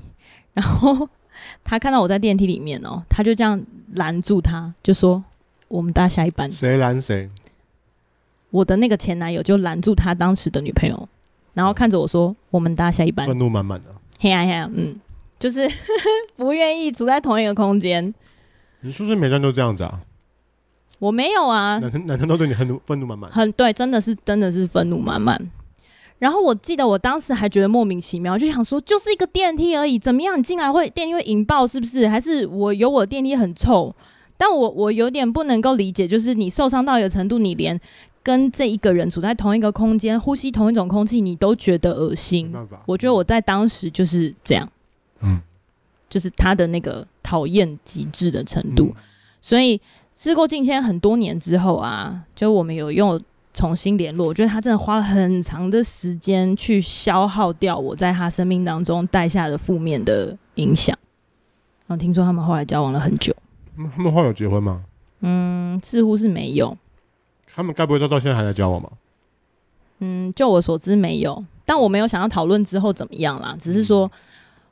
[0.55, 1.07] 然后
[1.63, 3.61] 他看到我在电梯里面哦，他就这样
[3.93, 5.23] 拦住他，就说
[5.69, 7.29] ：“我们搭下一班。”谁拦谁？
[8.51, 11.09] 我的那个前男友就拦住他当时的女朋友，
[11.53, 13.93] 然后看着我说：“我们搭下一班。”愤怒满满的。
[14.19, 14.99] 嘿呀嘿呀，嗯，
[15.39, 15.69] 就是
[16.35, 18.13] 不愿意处在同一个空间。
[18.81, 20.01] 你是不是每段都这样子啊？
[20.99, 25.39] 我没有啊，男生男生都对你很怒，愤怒满满，很对，真的是真的是愤怒满满。
[26.17, 30.37] 然后我记得我当时还觉得莫名其妙，就想说就是一个电梯而已，怎么样？
[30.37, 32.07] 你进来会电梯会引爆是不是？
[32.09, 33.95] 还是我有我的电梯很臭？
[34.37, 37.79] 但我我有点不能够理解，就是你受伤到一个程度，你连
[38.23, 42.47] 跟这一个人处在同一个空间，呼吸同一种空气，你都觉得恶心。
[42.47, 44.69] 没办法，我觉得我在当时就是这样，
[45.21, 45.39] 嗯，
[46.09, 48.95] 就是他的那个讨厌极致的程度，嗯、
[49.41, 49.79] 所以。
[50.21, 53.17] 事过境迁很多年之后啊，就我们有用
[53.53, 54.27] 重新联络。
[54.27, 60.93] 我觉得他真的花了很长的时间去消耗掉我在他生命当中带下的负面的影响。
[61.87, 63.33] 然后听说他们后来交往了很久。
[63.95, 64.83] 他们后来有结婚吗？
[65.21, 66.77] 嗯，似乎是没有。
[67.59, 68.89] 他们该不会到到现在还在交往吧？
[69.99, 71.43] 嗯，就我所知没有。
[71.65, 74.09] 但我没有想要讨论之后怎么样啦，只是说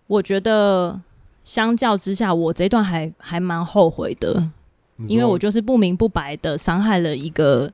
[0.07, 0.97] 我觉得
[1.43, 4.41] 相较之下，我这一段还还蛮后悔的。
[5.05, 7.69] 因为我就是不明不白的伤害了一个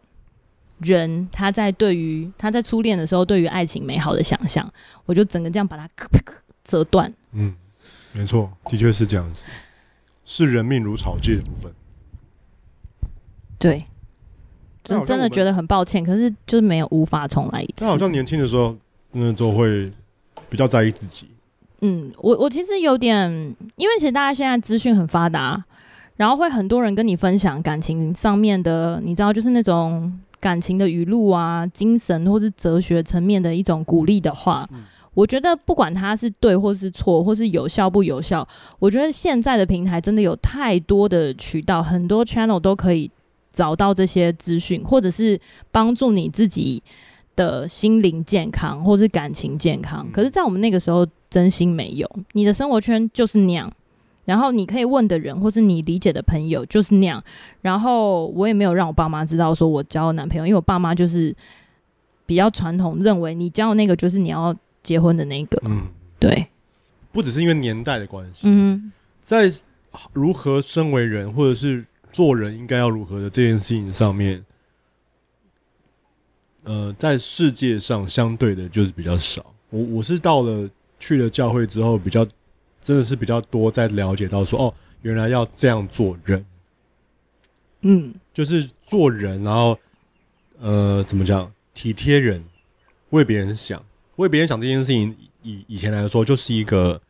[0.80, 4.67] 人，他在对于他在初恋的时候对于爱情美好的想象，
[5.06, 5.88] 我就整个这样把它
[6.63, 7.13] 折断。
[7.34, 7.54] 嗯，
[8.13, 9.45] 没错，的确是这样子，
[10.26, 11.71] 是人命如草芥的部分。
[13.60, 13.86] 对，
[14.84, 17.86] 真真的觉得很抱歉，可是就是没有无法重来一次。
[17.86, 18.76] 那好像年轻的时候，
[19.12, 19.91] 那都会
[20.50, 21.28] 比较在意自己。
[21.82, 23.30] 嗯，我我其实有点，
[23.76, 25.63] 因为其实大家现在资讯很发达。
[26.15, 34.69] 然后会很多人跟你分享感情上面的，你知道，就是那种感情的语录啊、精神或是哲学层面的一种鼓励的话。
[35.15, 43.10] 我觉得不管它是对或是错，或是有效不有效，我觉得现在的平台真的有太多的渠道，很多 channel 都可以
[43.54, 45.39] 找到这些资讯，或者是
[45.72, 46.84] 帮助你自己
[47.38, 50.06] 的心灵健康，或是感情健康。
[50.12, 53.72] 可是，在我们那个时候，真心没有，你的生活圈就是那样，
[54.26, 57.24] 然后你可以问的人，或是你理解的朋友就是那样。
[57.62, 61.34] 然后我也没有让我爸妈知道说我交了男朋友，因为我爸妈就是
[62.26, 64.54] 比较传统，认为你交的那个就是你要。
[64.84, 65.88] 结婚的那个，嗯，
[66.20, 66.46] 对，
[67.13, 68.92] 不只是因为年代的关系，嗯，
[69.24, 69.50] 在
[70.12, 74.45] 如何身为人，或者是做人应该要如何的这件事情上面，
[76.63, 79.54] 呃，在世界上相对的就是比较少。
[79.71, 82.26] 我我是到了去了教会之后，比较
[82.82, 86.45] 真的是比较多在了解到说，哦，原来要这样做人，
[87.82, 89.78] 嗯，就是做人，然后
[90.60, 92.43] 呃，怎么讲，体贴人，
[93.10, 93.84] 为别人想。
[94.17, 97.02] 为别人想这件事情，以以前来说，就是一个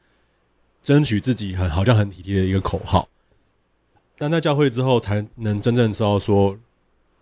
[0.81, 3.09] 争取自己很好像很体贴的一个口号。
[4.17, 6.57] 但在教会之后，才能真正知道说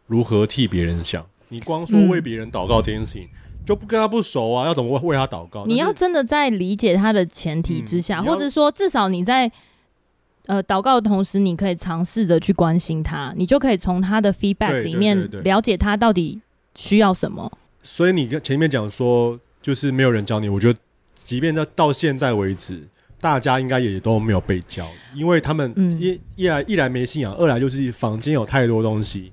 [0.08, 1.26] 如何替别人想。
[1.50, 5.66] 你光说为别人祷告这件事情，嗯、就不跟他不熟啊，要怎么为他祷告？
[5.66, 9.52] 你要真的在理解他的前提之下，嗯、或者说至少你在
[10.46, 16.42] 呃祷告的同时，你可以尝试着去关心他，你就可以从他的 feedback 里面了解他到底
[16.76, 17.52] 需要什么。
[17.84, 19.40] 所以你跟前面讲说。
[19.62, 20.80] 就是没有人教你，我觉得，
[21.14, 22.88] 即便到到现在为止，
[23.22, 29.32] 大家应该也都没有被教，因为他们一一来一来没信仰，二来就是房间有太多东西，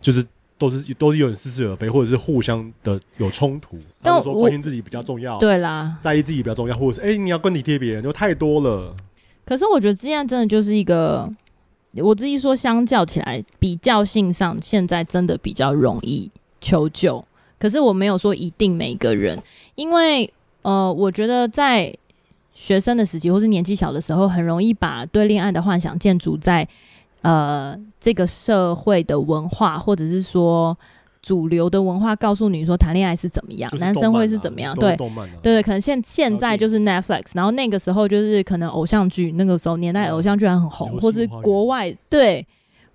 [0.00, 0.22] 就是
[0.58, 3.78] 都是都是有点似是而非，或者是互相的有冲突。
[4.02, 8.94] 他们说关心自己比较重要，对啦，在意自己比较重要，或者是哎、欸，你要更体贴别人，就太多了。
[9.44, 11.32] 可是我觉得这样真的就是一个，
[11.94, 16.28] 我自己说，相较起来，比较性上，现在真的比较容易
[16.60, 17.24] 求救。
[17.58, 19.40] 可是我没有说一定每个人，
[19.76, 21.94] 因为呃，我觉得在
[22.56, 26.66] 学生的时期或是年纪小的时候，很容易把对恋爱的幻想建筑在
[27.20, 30.76] 呃这个社会的文化，或者是说
[31.20, 35.10] 主流的文化告诉你说谈恋爱是怎么样，啊、男生会是怎么样，对，对
[35.42, 42.46] 对，可能现现在就是 Netflix，然后那个时候就是可能偶像剧，那个时候年代偶像剧还很红，或是国外对。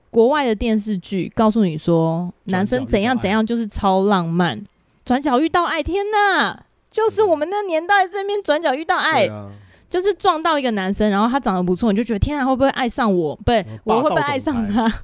[0.09, 4.61] 国外的电视剧告诉你说，男生怎样怎样就是超浪漫，
[5.05, 9.49] 转角遇到爱，天哪，就是我们那年代这边转角遇到爱，啊、
[9.89, 13.33] 就是撞到一个男生，然后他长得不错，你就觉得天啊，会不会爱上我？
[13.37, 15.01] 不对，我会不会爱上他？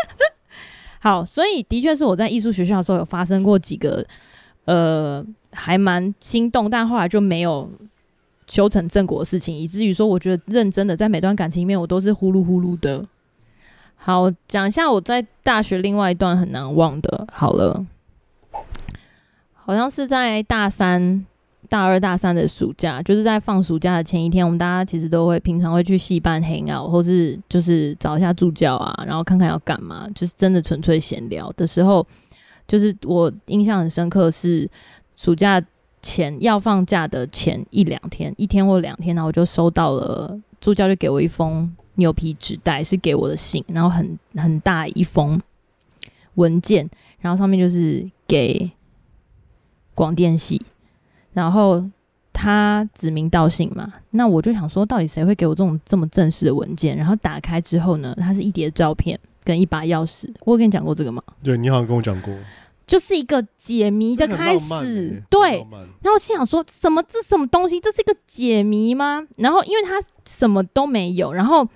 [1.00, 4.06] 好，所以的确是我在艺术学校的时候有发生过几个，
[4.64, 7.70] 呃，还蛮心动，但后来就没有
[8.46, 13.04] 修成正果的事情，以至于说，我觉得认真的在每段感情里面，我都是呼噜呼噜的。
[13.96, 17.26] 好，讲一下我在大学另外一段很难忘的。
[17.32, 17.84] 好了，
[19.68, 21.26] 好像是在大三、
[21.68, 32.06] 大二、大三的暑假，就是在放暑假的前一天，我们大家其实都会平常会去戏班 hang out，或是就是找一下助教啊，然后看看要干嘛，就是真的纯粹闲聊的时候，
[32.66, 34.66] 就是我印象很深刻是
[35.14, 35.62] 暑假
[36.00, 41.70] 前要放假的前一两天，一天或两天，然后我就收到了助教就给我一封。
[41.96, 45.42] 牛皮纸袋是给我的信，然后很很大一封
[46.36, 48.70] 文件，然后上面就是给
[49.98, 50.62] 广电系，
[51.32, 51.84] 然后
[52.32, 56.96] 他指名道姓嘛，那我就想说，到底谁会给我这种这么正式的文件？
[56.96, 60.32] 然后打开之后呢，它是一叠照片跟一把钥匙。
[60.44, 61.20] 我有跟你讲过这个吗？
[61.42, 62.32] 对，你好像跟我讲过。
[62.86, 65.66] 就是一个解谜的开始，对。
[66.00, 67.80] 然后我心想说，什么这什么东西？
[67.80, 69.26] 这是一个解谜吗？
[69.38, 71.66] 然后因为他什么都没有，然后。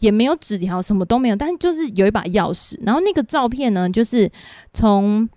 [0.00, 2.74] 也没有纸条，什么都没有，但是就是有一把钥匙。
[2.86, 4.32] 然后那个照片呢，就是
[4.72, 5.28] 从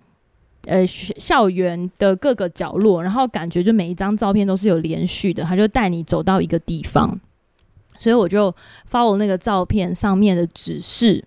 [0.65, 7.19] 呃校园的各个角落，然后感觉就每一张照片都是有连续的，他就带你走到一个地方。
[7.97, 8.54] 所以我就
[8.91, 11.23] follow 那个照片上面的指示，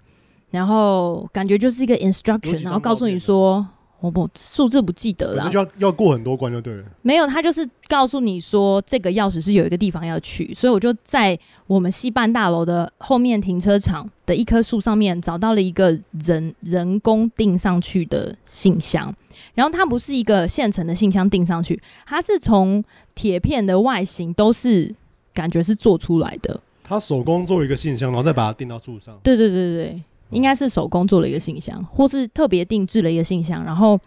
[0.51, 3.66] 然后感觉就是一个 instruction，然后告诉你说。
[4.01, 6.85] 我不数字不记得了，就要要过很多关就对了。
[7.03, 19.15] 没有，他就是告诉你说这个钥匙是有一个地方要去，所以我就在我们西办大楼的后面停车场的一棵树上面找到了一个人人工钉上去的信箱。
[19.55, 22.85] 然后它不是一个现成的信箱钉上去，它是从
[23.15, 24.94] 铁片的外形都是
[25.33, 26.61] 感觉是做出来的。
[26.85, 29.19] 他手工做了一个信箱，然后再把它钉到树上。
[29.23, 30.03] 对对对对。
[30.31, 33.64] 应该是手工做了一个信箱，或是特别定制了一个信箱。
[33.64, 33.98] 然后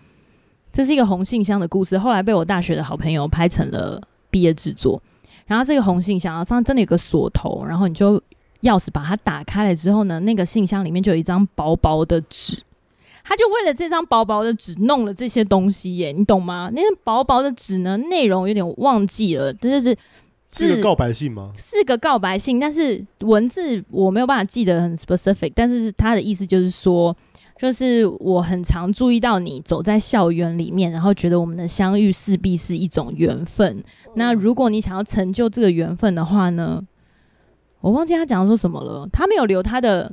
[0.71, 5.01] 这是一个红信箱的故事，后来被我大学的好朋友拍成了毕业制作。
[5.47, 8.21] 然后这个红信箱上真的有个锁头，然后你就
[8.61, 12.61] 钥匙把它打开了之后呢，那个信箱里面就有一张薄薄的纸，
[13.23, 16.69] 他就为了这张薄薄的纸弄了这些东西耶，你懂吗？
[16.73, 19.97] 那张薄薄的纸呢，内容有点忘记了，这是
[20.51, 21.51] 是个告白信吗？
[21.57, 27.15] 是个告白信，但是文字我没有办法记得很 specific，但是他的意思就是说。
[27.59, 33.83] 就是我很常注意到你走在校园里面，然后觉得我们的相遇势必是一种缘分。
[34.15, 36.81] 那如果你想要成就这个缘分的话呢，
[37.81, 39.05] 我忘记他讲说什么了。
[39.11, 40.09] 他没有留他的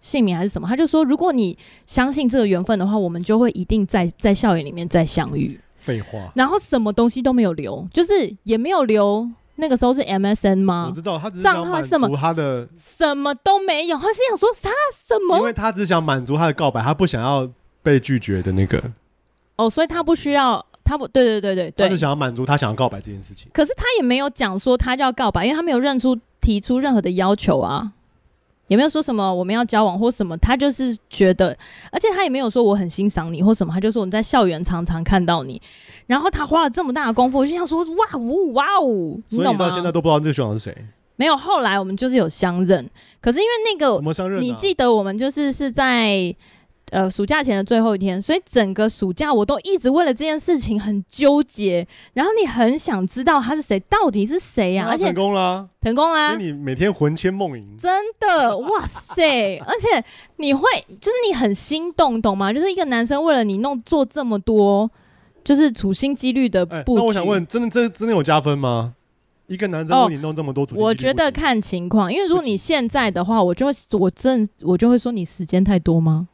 [0.00, 5.60] 姓名还是什么，他就说如果你相信这个缘分的话，我们就会一定在在校园里面再相遇。
[5.86, 6.32] 废话。
[6.34, 8.12] 然后什么东西都没有留，就是
[8.42, 9.28] 也没有留。
[9.58, 10.86] 那个时候是 MSN 吗？
[10.90, 14.68] 我知道，他只是想满足他的什么都没有，他是想说他
[15.06, 15.38] 什么？
[15.38, 17.48] 因为他只想满足他的告白，他不想要
[17.82, 18.82] 被拒绝的那个。
[19.56, 23.48] 哦，所以他不需要，他不对对对对对，他是想要满足他想要告白这件事情。
[23.54, 27.92] 可是他也没有讲说他就要告白，因为他没有认出提出任何的要求啊，
[28.68, 31.56] 也没有说什么我们要交往或什么，他就是觉得，
[31.90, 35.60] 而且他也没有说我很欣赏你或什么，他就说我们在校园常常看到你。
[36.06, 39.58] 然后他花了这么大的功夫，我就想说哇呜哇呜，你懂吗？
[39.58, 40.76] 所以你到现在都不知道这个学长是谁？
[41.16, 42.88] 没有，后来我们就是有相认，
[43.20, 44.40] 可是因为那个怎么相认啊？
[44.40, 46.34] 你记得我们就是是在
[46.90, 51.86] 呃暑假前的最后一天，所以整个暑假我都一直为了这件事情很纠结。
[52.14, 54.86] 然后你很想知道他是谁，到底是谁呀？
[54.88, 56.32] 而且成功了，成功啦！
[56.32, 59.58] 因为你每天魂牵梦萦，真的哇塞！
[59.66, 60.04] 而且
[60.36, 60.62] 你会
[61.00, 62.52] 就是你很心动，懂吗？
[62.52, 64.90] 就是一个男生为了你弄做这么多。
[65.44, 68.94] 就是处心积虑的布局，欸，那我想问，真的真真的有加分吗？
[69.46, 76.26] 一个男生为你弄这么多我觉得看情况，因为如果你现在的话，我就会我真我就会说你时间太多吗？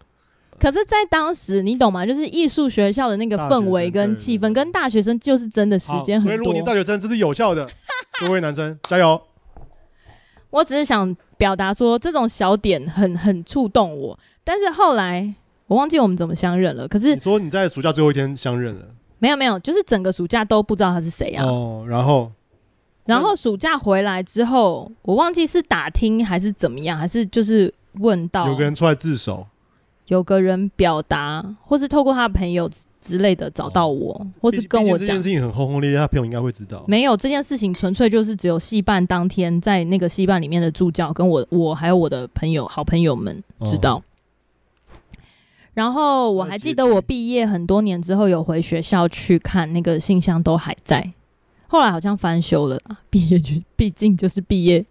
[0.62, 2.06] 可是，在当时你懂吗？
[2.06, 6.30] 就是艺术学校的那个氛围跟气氛，跟大学生就是真的时间很多。
[6.30, 7.68] 所以，如果你大学生这是有效的，
[8.20, 9.20] 各位男生加油！
[10.50, 14.16] 我只是想表达说，这种小点很很触动我。
[14.44, 15.34] 但是后来
[15.66, 16.86] 我忘记我们怎么相认了。
[16.86, 18.82] 可是你说你在暑假最后一天相认了。
[19.18, 21.44] 没有没有，就是整个暑假都不知道他是谁啊。
[21.44, 22.30] 哦，然后，
[23.06, 29.46] 然后暑假回来之后，我忘记是打听还是怎么样，还是就是问到有个人出来自首，
[30.06, 34.98] 有个人表达，或是透过他的朋友之类的找到我，哦、或是跟我讲。
[34.98, 36.84] 这件事情很轰轰烈烈，他朋友应该会知道。
[36.86, 43.96] 没有这件事情，纯粹就是只有戏办当天在那个戏办里面的助教跟我，我还有我的朋友、好朋友们知道。
[43.96, 44.02] 哦
[45.74, 51.14] 然后我还记得我毕业很多年之后有回学校去看那个信箱都还在，
[51.66, 52.78] 后来好像翻修了。
[53.08, 54.84] 毕业就毕竟就是毕业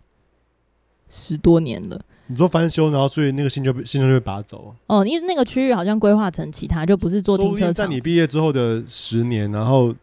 [1.08, 2.02] 十多年了。
[2.32, 4.74] 你说翻修，然后所以那个新就被信箱就被拔走。
[4.88, 7.74] 哦，因为那个区域好像规划成其他，就不是做停车场。
[7.74, 9.94] 在你毕业之后的十年，然后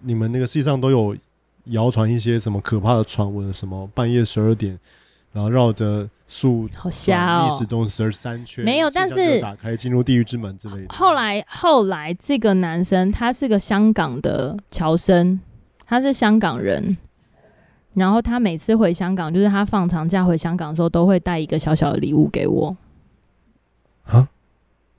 [0.00, 1.14] 你们那个系上都有
[1.66, 4.78] 谣传一些什么可怕的传闻，什么半夜十二点。
[5.32, 7.48] 然后绕着树，好瞎哦！
[7.50, 10.94] 历史中十三圈，没有，但是打开进入地狱之门之类的。
[10.94, 15.40] 后来，后来这个男生他是个香港的侨生，
[15.84, 16.96] 他是香港人。
[17.94, 22.76] 然后他每次回香港，就是他放长假回香港的时候，都会带一个小小的礼物给我。
[24.04, 24.28] 啊？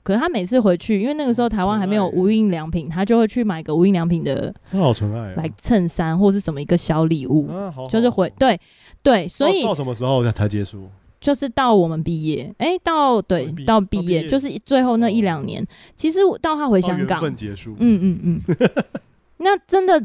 [0.02, 7.50] 可是他每次回去，因为那个时候台湾还没有无印良品，他就会去买个无印良品的，真好纯爱，来衬衫或是什么一个小礼物，
[7.88, 8.60] 就是回对。
[9.02, 10.88] 对，所以到什么时候才才结束？
[11.20, 15.62] 就是到我们毕业，哎、欸，到对到毕业，业就是最后那一两年。
[15.62, 15.66] 哦、
[15.96, 17.74] 其实到他回香港，结束。
[17.78, 18.56] 嗯嗯嗯。
[19.38, 20.00] 那真的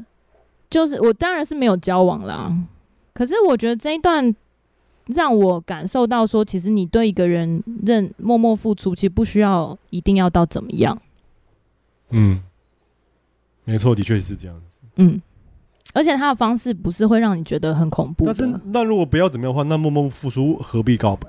[0.70, 2.68] 就是我当然是没有交往啦，嗯、
[3.14, 4.36] 可是我觉得这一段
[5.08, 11.02] 让我感受到说，其实你对一个人认默默付出，其实不需要一定要到怎么样。
[12.10, 12.42] 嗯，
[13.64, 14.80] 没错，的确是这样子。
[14.96, 15.22] 嗯。
[15.94, 18.26] 而且他的方式不是会让你觉得很恐怖。
[18.26, 21.28] 但是，那如果不要怎么样的话，那默默付出何必告白？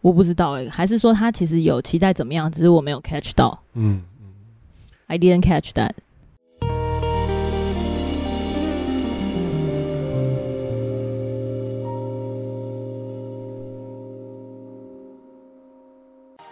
[0.00, 3.62] 我不知道哎、欸，还是说他其实有期待怎么样，只是我没有 catch 到。
[3.74, 4.32] 嗯嗯
[5.08, 5.90] ，I didn't catch that。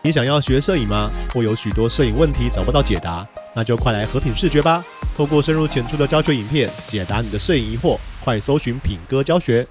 [0.07, 1.11] 你想要学摄影吗？
[1.35, 3.27] 或有许多摄影问题找不到解答？
[3.57, 4.85] 那就快来和品视觉吧！
[5.17, 7.99] 透过深入浅出的教学影片，解答你的摄影疑惑。
[8.23, 9.67] 快搜寻品哥教学。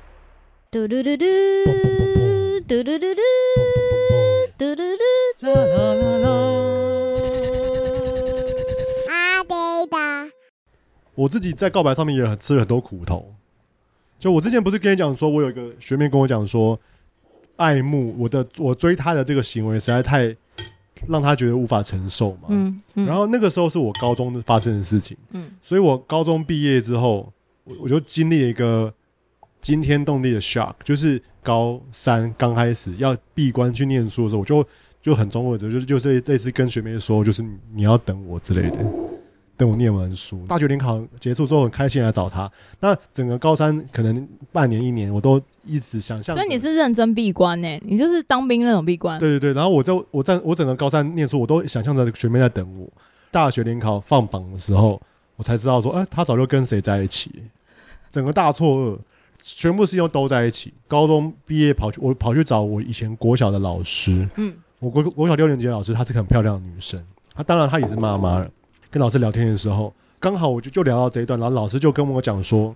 [0.69, 1.25] 嘟嘟嘟嘟
[2.67, 3.15] 嘟嘟嘟嘟
[4.57, 4.97] 嘟嘟
[5.39, 6.29] 嘟啦啦啦啦！
[9.07, 9.55] 阿呆
[9.87, 10.31] 的，
[11.15, 13.33] 我自己在告白上面也吃了很多苦头。
[14.19, 16.77] 就我之前不是跟你讲说，我有一个学妹跟我讲说。
[17.57, 20.35] 爱慕我的我追她的这个行为实在太。
[21.09, 22.47] 让他觉得无法承受嘛。
[22.47, 25.15] 嗯，嗯，然后那个时候是我高中发生的事情。
[25.31, 27.31] 嗯，所以我高中毕业之后，
[27.65, 28.91] 我我就经历了一个
[29.59, 34.65] 惊天动地的 shock，就是高三刚开始要闭关去念书的时候，我就
[35.01, 38.79] 就很中二的，就是就是类似跟学妹说，就是你要等我之类的。
[39.57, 42.51] 等我念完书，大学联考结束之后很开心来找他。
[42.79, 46.35] 那整个高三可能半年一年，我都一直想象。
[46.35, 47.81] 所以你是认真闭关呢？
[47.83, 49.17] 你就是当兵那种闭关。
[49.17, 52.87] 对对对，然后我就我在我整个高三念书，我都想象着学妹在等我。
[53.31, 55.01] 大学联考放榜的时候，
[55.35, 57.31] 我才知道说，哎、欸，他早就跟谁在一起。
[58.11, 58.97] 整个大错愕，
[59.37, 60.73] 全部事情都在一起。
[60.87, 64.27] 高中毕业跑去，我跑去找我以前国小的老师。
[64.35, 67.01] 嗯，我国国小六年级的老师，她是个很漂亮的女生。
[67.33, 68.49] 她当然她也是妈妈了。
[68.95, 72.73] 跟老师聊天的时候，刚好我就就聊到这一段，然后老师就跟我讲说，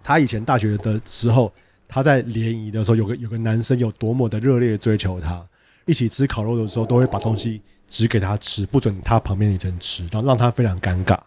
[0.00, 1.52] 他以前大学的时候，
[1.88, 5.44] 他在联谊的时候，有个有个男生有多么的热烈追求他，
[5.86, 11.18] 一起吃烤肉的时候，都会把东西只给他吃，不准他旁边女生吃，然后让他非常尴尬。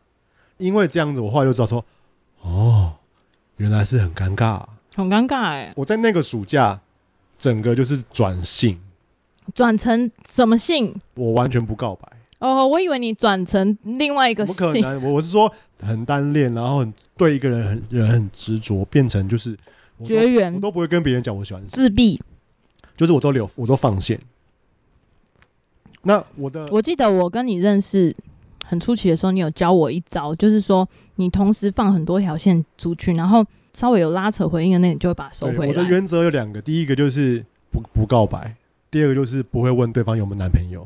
[0.56, 1.84] 因为这样子，我后来就知道说，
[2.44, 2.94] 哦，
[3.58, 4.64] 原来是很尴尬，
[4.96, 5.74] 很尴尬哎、欸！
[5.76, 6.80] 我在那个暑假，
[7.38, 8.80] 整个就是转性，
[9.54, 10.96] 转成什么性？
[11.16, 12.13] 我完全不告白。
[12.44, 14.46] 哦，我以为你转成另外一个。
[14.46, 15.02] 怎么可能？
[15.02, 19.58] 我我是说很单恋，然后很对一个人很人很执着，变成就是
[20.04, 21.70] 绝缘，我都不会跟别人讲我喜欢谁。
[21.70, 22.20] 自闭，
[22.98, 24.20] 就是我都留，我都放线。
[26.02, 28.14] 那我的，我记得我跟你认识
[28.66, 30.86] 很初期的时候，你有教我一招，就是说
[31.16, 35.68] 你同时放很多条线出去，然后稍微有拉扯回应的那个，你就会把它收回来。
[35.68, 38.54] 我的原则有两个，第一个就是不不告白，
[38.92, 40.86] 第二个就是不会问对方有没有男朋友。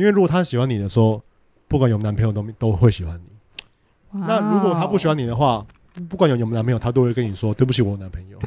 [0.00, 1.22] 因为如果他喜欢你的时候，
[1.68, 4.18] 不管有没男朋友都都会喜欢你。
[4.18, 5.64] Wow 那如果他不喜欢你的话，
[6.08, 8.38] 不管有有没有男朋友，他都会跟你说对不起，我有男朋友。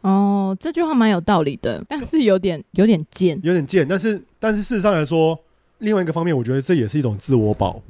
[0.00, 3.86] 哦，这句话蛮有道理的，但是有点有点贱，有点贱。
[3.86, 5.38] 但是但是事实上来说，
[5.80, 7.82] 另外一个方面，我觉得这也是一种自我保护，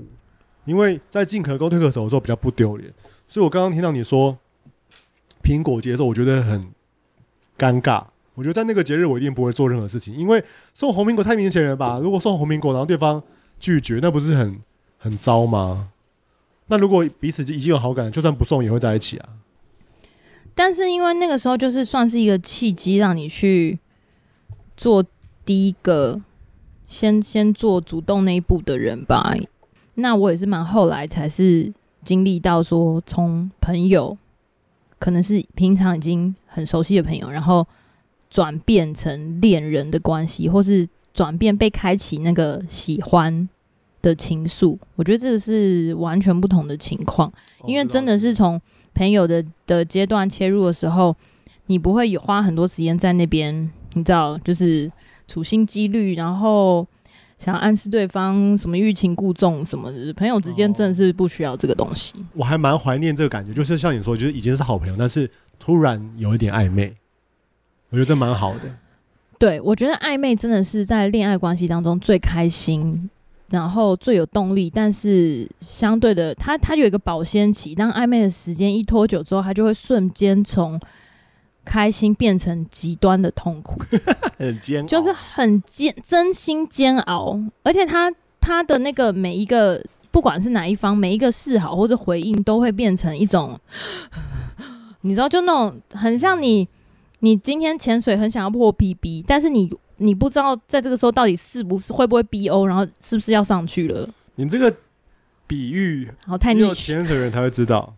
[0.64, 2.92] 因为在进可攻退可守的时候比较不丢脸。
[3.28, 4.36] 所以我刚刚听到你说
[5.44, 6.68] 苹果节的时候，我觉得很
[7.56, 8.02] 尴尬。
[8.40, 11.98] 我觉得在那个节日，我一定不会做任何事情，因为送红苹果太明显了吧？
[11.98, 13.22] 如果送红苹果，然后对方
[13.58, 14.58] 拒绝，那不是很
[14.96, 15.90] 很糟吗？
[16.68, 19.28] 那如果彼此已经有好感，就算不送也会在一起啊。
[20.54, 23.78] 但是因为那个时候就是算是一个契机，让你去
[24.74, 25.04] 做
[25.44, 26.18] 第一个
[26.86, 29.34] 先先做主动那一步的人吧。
[29.96, 31.70] 那我也是蛮后来才是
[32.02, 34.16] 经历到说，从朋友
[34.98, 37.66] 可能是平常已经很熟悉的朋友，然后。
[38.30, 43.48] 转变成恋人的关系，或是转变被开启那个喜欢
[44.00, 47.30] 的情愫，我觉得这个是完全不同的情况。
[47.66, 48.58] 因为真的是从
[48.94, 51.14] 朋友的的阶段切入的时候，
[51.66, 54.90] 你不会有花很多时间在那边，你知道，就是
[55.26, 56.86] 处心积虑，然后
[57.36, 60.12] 想要暗示对方什么欲擒故纵什么的。
[60.14, 62.14] 朋友之间真的是不需要这个东西。
[62.34, 65.28] 我还蛮怀念这个感觉，就是像你说，就是已经是好朋友，但是
[65.58, 66.94] 突然有一点暧昧。
[67.90, 68.70] 我觉得这蛮好的。
[69.38, 73.08] 对，我觉得暧昧真的是在恋爱关系当中最开心，
[73.48, 74.68] 然后最有动力。
[74.68, 77.74] 但是相对的，它它有一个保鲜期。
[77.74, 80.78] 当暧昧的时间一拖久之后，它就会瞬间从
[81.64, 83.80] 开心变成极端的痛苦，
[84.38, 87.40] 很煎熬，就是很煎，真心煎熬。
[87.62, 93.58] 而且他他的那个每一个，不管是哪一方，每一个示好或者回应，都会变成一种，
[95.00, 96.68] 你知道，就那种很像你。
[97.20, 104.08] 你今天潜水很想要破 PB，但是你你不知道在这个时候到底是不是会不会 BO，然后是不是要上去了？
[104.36, 104.74] 你这个
[105.46, 107.94] 比喻好太只有潜水人才会知道。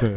[0.00, 0.16] 对，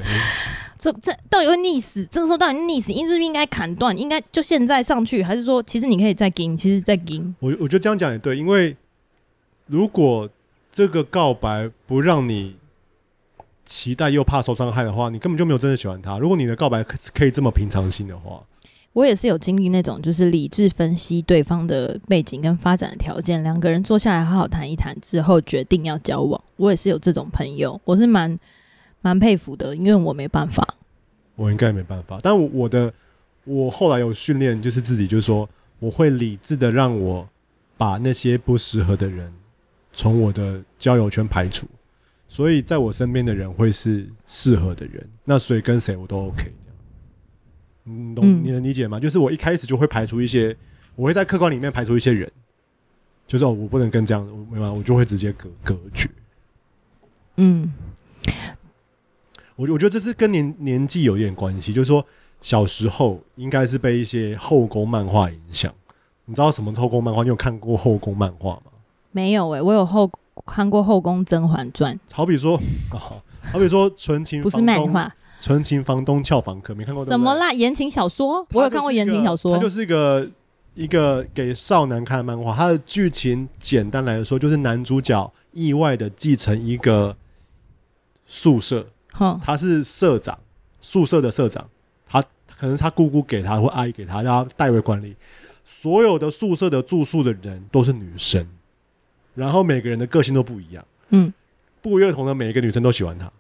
[0.78, 2.06] 这这到底会溺死？
[2.12, 2.92] 这个时候到底溺死？
[2.92, 3.98] 应不应该砍断？
[3.98, 6.56] 应该就现在上去，还是说其实你可以再给？
[6.56, 7.22] 其实再给？
[7.40, 8.76] 我我觉得这样讲也对，因为
[9.68, 10.30] 如果
[10.72, 12.56] 这个告白不让你。
[13.66, 16.20] 期待又怕受伤害的话，你根本就没有真的喜欢他。
[16.20, 18.42] 如果你的告白可可以这么平常心的话，
[18.94, 26.42] 我也是有经历那种，就是理智分析对方的背景跟发展的条件，两个人坐下来好好谈一谈之后，决定要交往。
[26.56, 28.40] 我也是有这种朋友，我是蛮
[29.02, 30.66] 蛮佩服的，因为我没办法。
[31.36, 32.94] 我应该没办法，但我，我的
[33.44, 35.50] 我后来有训练，就是自己就是说，
[35.80, 37.28] 我会理智的让我
[37.76, 39.34] 把那些不适合的人
[39.92, 41.68] 从我的交友圈排除。
[42.36, 46.78] 所以，在我身边的人会是适合的人，那谁跟谁我都 OK 这样。
[47.84, 48.44] 你懂？
[48.44, 49.00] 你能理解吗？
[49.00, 50.54] 就是我一开始就会排除一些，
[50.98, 52.30] 我会在客观里面排除一些人，
[53.26, 56.10] 就是哦，我不能跟这样，我没办法，我就会直接隔隔绝。
[57.38, 57.72] 嗯，
[59.56, 62.06] 我我觉得这是跟年年纪有一点关系，就是说
[62.42, 65.74] 小时候应该是被一些后宫漫画影响。
[66.26, 67.24] 你知道什么是后宫漫画？
[67.24, 68.74] 你有看过后宫漫画吗？
[69.14, 70.12] 没有诶、欸，我有后。
[70.46, 72.60] 看过《后宫甄嬛传》，好比说，
[72.92, 77.06] 好比说纯情不是漫画，纯情房东俏房客没看过？
[77.06, 77.54] 什么啦？
[77.54, 79.56] 言情小说，我有看过言情小说。
[79.56, 80.28] 它就是一个
[80.74, 87.16] 一个给少男看的漫画，它的剧情简单来说，就是男主角意外的继承一个
[88.26, 88.86] 宿舍，
[89.42, 90.38] 他是社长，
[90.82, 91.66] 宿舍的社长，
[92.06, 92.22] 他
[92.58, 95.16] 可能是他姑姑给他或阿姨给他，让他代为管理。
[95.64, 98.46] 所有的宿舍的住宿的人都是女生，
[99.36, 101.32] 然后每个人的个性都不一样，嗯，
[101.82, 103.32] 不约而同的每一个女生都喜欢他，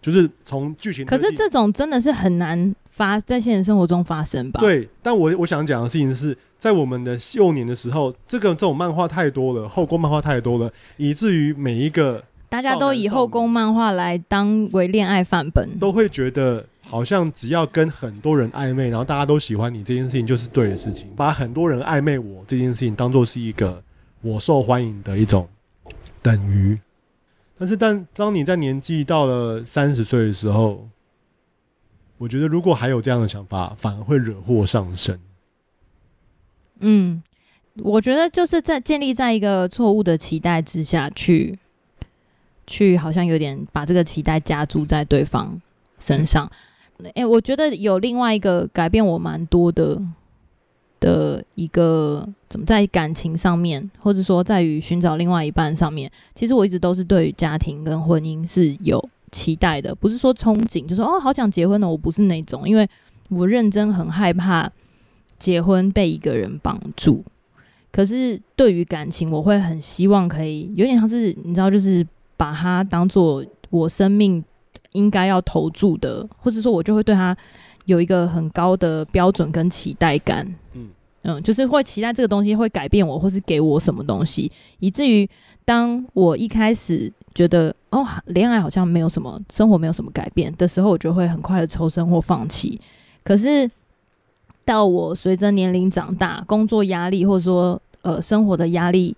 [0.00, 2.74] 就是从剧情，可是这种真的是很难。
[2.94, 4.60] 发在现实生活中发生吧？
[4.60, 23.82] 对，但我我想讲的事情是在我们的幼年的时候，这个这种漫画太多了，后宫漫画太多了，以至于每一个大家都以后宫漫画来当为恋爱范本，都会觉得好像只要跟很多人暧昧，然后大家都喜欢你这件事情就是对的事情，把很多人暧昧我这件事情当做是一个
[24.22, 25.48] 我受欢迎的一种
[26.22, 26.78] 等于。
[27.58, 30.88] 但是，但当你在年纪到了三十岁的时候。
[32.18, 35.18] 我觉得如果还有这样的想法，反而会惹祸上身。
[36.78, 37.20] 嗯，
[37.78, 41.58] 我觉得就是在建立在一个错误的期待之下去，
[42.64, 45.60] 去好像有点把这个期待加注在对方
[45.98, 46.48] 身上。
[47.14, 50.00] 哎、我觉得有另外一个改变我蛮多的
[51.02, 59.06] 的一个，怎么在感情上面，或者说在于寻找另外一半上面，其实我一直都是对于家庭跟婚姻是有。
[59.34, 61.88] 期待的不是说憧憬，就说哦，好想结婚呢。
[61.88, 62.86] 我不是那种，因为
[63.30, 64.70] 我认真很害怕
[65.38, 67.24] 结婚被一个人绑住。
[67.90, 74.44] 可是对于感情，我会很希望可以有点像是你知道，就是把它当做我生命
[74.92, 77.34] 应该要投注的，或者说我就会对他
[77.86, 80.46] 有一个很高的标准跟期待感。
[80.74, 80.88] 嗯
[81.22, 85.28] 嗯，就是会期待这个东西会改变我，或是给我什么东西，以至于
[85.64, 87.12] 当我一开始。
[87.34, 92.78] 觉得哦，恋爱好像没有什么，生活没有什么改变的时候，我就会很快的抽身或放弃。
[93.24, 93.70] 可是
[94.66, 99.16] 到我随着年龄长大，工作压力或者说呃生活的压力，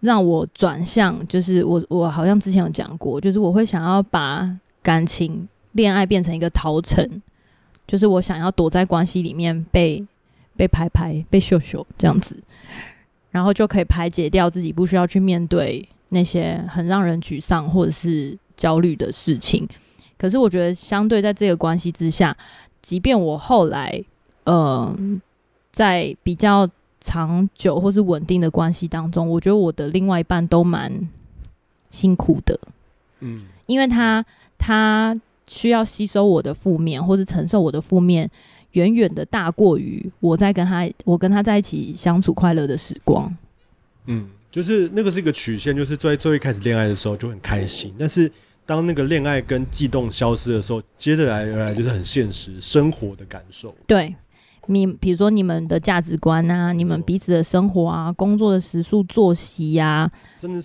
[0.00, 7.22] 让我转向，就是我我好像之前有讲过，就是我会想要把感情、恋爱变成一个逃城，
[7.86, 10.04] 就是我想要躲在关系里面被
[10.56, 12.36] 被拍拍、被秀秀这样子，
[13.30, 15.88] 然后就可以排解掉自己不需要去面对。
[16.10, 19.68] 那些很让人沮丧或者是焦虑的事情，
[20.16, 22.34] 可是我觉得相对在这个关系之下，
[22.80, 24.00] 即便我后来
[24.44, 24.96] 呃
[25.72, 26.66] 在比较
[27.00, 31.08] 长久或是稳定的关系当中，我觉得我的另外一半都蛮
[31.90, 32.56] 辛苦的，
[33.18, 34.24] 嗯，因为他
[34.56, 38.30] 他需要吸收我的负面，或是承受我的负面，
[38.72, 43.36] 远远的大过于我在跟他我跟他在一起相处快乐的时光，
[44.06, 44.28] 嗯。
[44.48, 48.30] 就是那个是一个曲线，就是最最一开始恋爱的时候就很开心，但是
[48.64, 53.74] 当那个恋爱跟悸动消失的时候，接着来来就是很现实生活的感受。
[53.86, 54.14] 对。
[54.68, 60.10] 你比如说你们的价值观啊，你们彼此的生活啊，工作的时速、作息呀，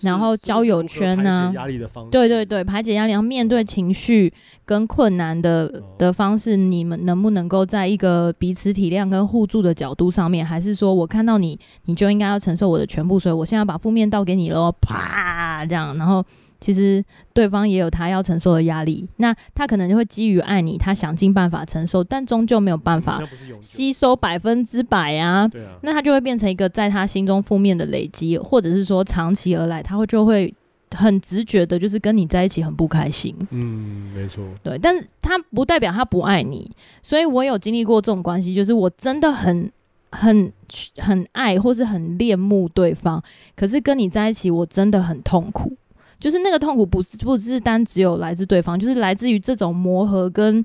[0.04, 4.32] 然后交友圈啊，压力的方式，对对对，排解压力，然后面对情绪
[4.66, 16.24] 跟困难的的方式，你们能不能够在一个彼此体谅跟互助的角度上面，还是说我看到你，你就应该要承受我的全部，所以我现在把负面倒给你喽，啪这样，然后。
[16.62, 17.04] 其实
[17.34, 23.20] 对方也有他要承受的压力，那他可能就会基于爱你，他想尽办法承受，但终究没有办法
[23.60, 25.50] 吸收百分之百啊。
[25.82, 30.54] 那他就会变成一个在他心中负面的累积，或者是说长期而来，他会就会
[30.96, 33.36] 很直觉的，就是跟你在一起很不开心。
[33.50, 34.44] 嗯，没错。
[34.62, 36.70] 对，但是他不代表他不爱你，
[37.02, 39.72] 所以我有经历过这种关系，就是我真的很、
[40.12, 40.54] 很、
[40.98, 43.24] 很爱，或是很恋慕对方，
[43.56, 45.76] 可是跟你在一起，我真的很痛苦。
[46.22, 50.64] 就是那个痛苦不是不是单只有来自对方，就是来自于这种磨合跟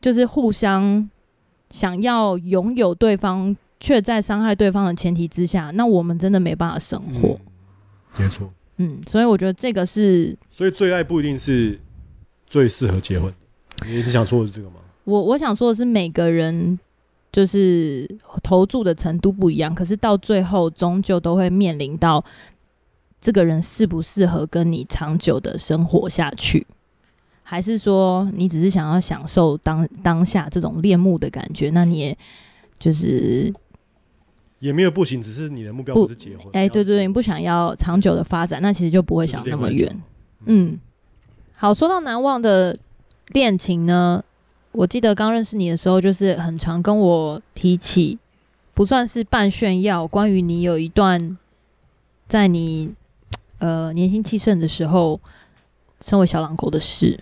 [0.00, 1.10] 就是互相
[1.70, 7.30] 想要拥有对方，却在伤害对方的前提之下，那我们真的没办法生活。
[7.30, 7.38] 嗯，
[8.22, 8.48] 没错。
[8.76, 11.76] 嗯，所以我觉得这个是，所以最爱不一定是
[12.46, 13.34] 最适合结婚。
[13.86, 14.76] 你想说的是这个吗？
[15.02, 16.78] 我我想说的是，每个人
[17.32, 18.08] 就是
[18.44, 22.24] 投注的程度不一样，可是到最后终究都会面临到。
[23.24, 26.66] 这个人适不适合跟你长久的生活下去，
[27.42, 31.70] 还是说你只是想要享受当当下这种恋慕的感觉？
[31.70, 32.18] 那你也
[32.78, 33.50] 就是
[34.58, 36.48] 也没有不行，只是你的目标不是结婚。
[36.52, 40.02] 哎，对对对，你不想要长久的发展，那其实就不会想那么远。
[40.44, 40.78] 嗯，
[41.54, 42.78] 好，说到难忘的
[43.28, 44.22] 恋情呢，
[44.72, 48.18] 我记得刚认识你的时候，就是很常跟我提起，
[48.74, 51.38] 不算是半炫耀，关于你有一段
[52.28, 52.92] 在你。
[53.64, 55.18] 呃，年轻气盛的时候，
[55.98, 57.18] 成为小狼狗的事，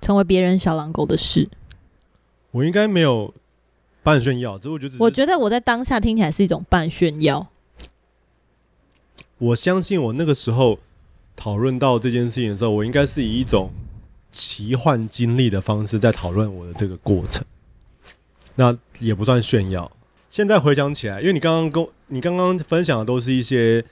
[0.00, 1.48] 成为别人小狼狗的事，
[2.52, 3.34] 我应该没有
[4.04, 7.48] 半炫耀，这我觉得我觉得我在当下听起来是一种半炫耀。
[9.38, 10.78] 我相信我那个时候
[11.34, 13.72] 讨论到这件事情的时候，我应该是以一种
[14.30, 17.44] 奇幻经历的方式在讨论我的这个过程。
[18.54, 19.90] 那也不算炫耀。
[20.30, 23.84] 现在回想起来，因为你刚刚跟你刚刚分享的都是一些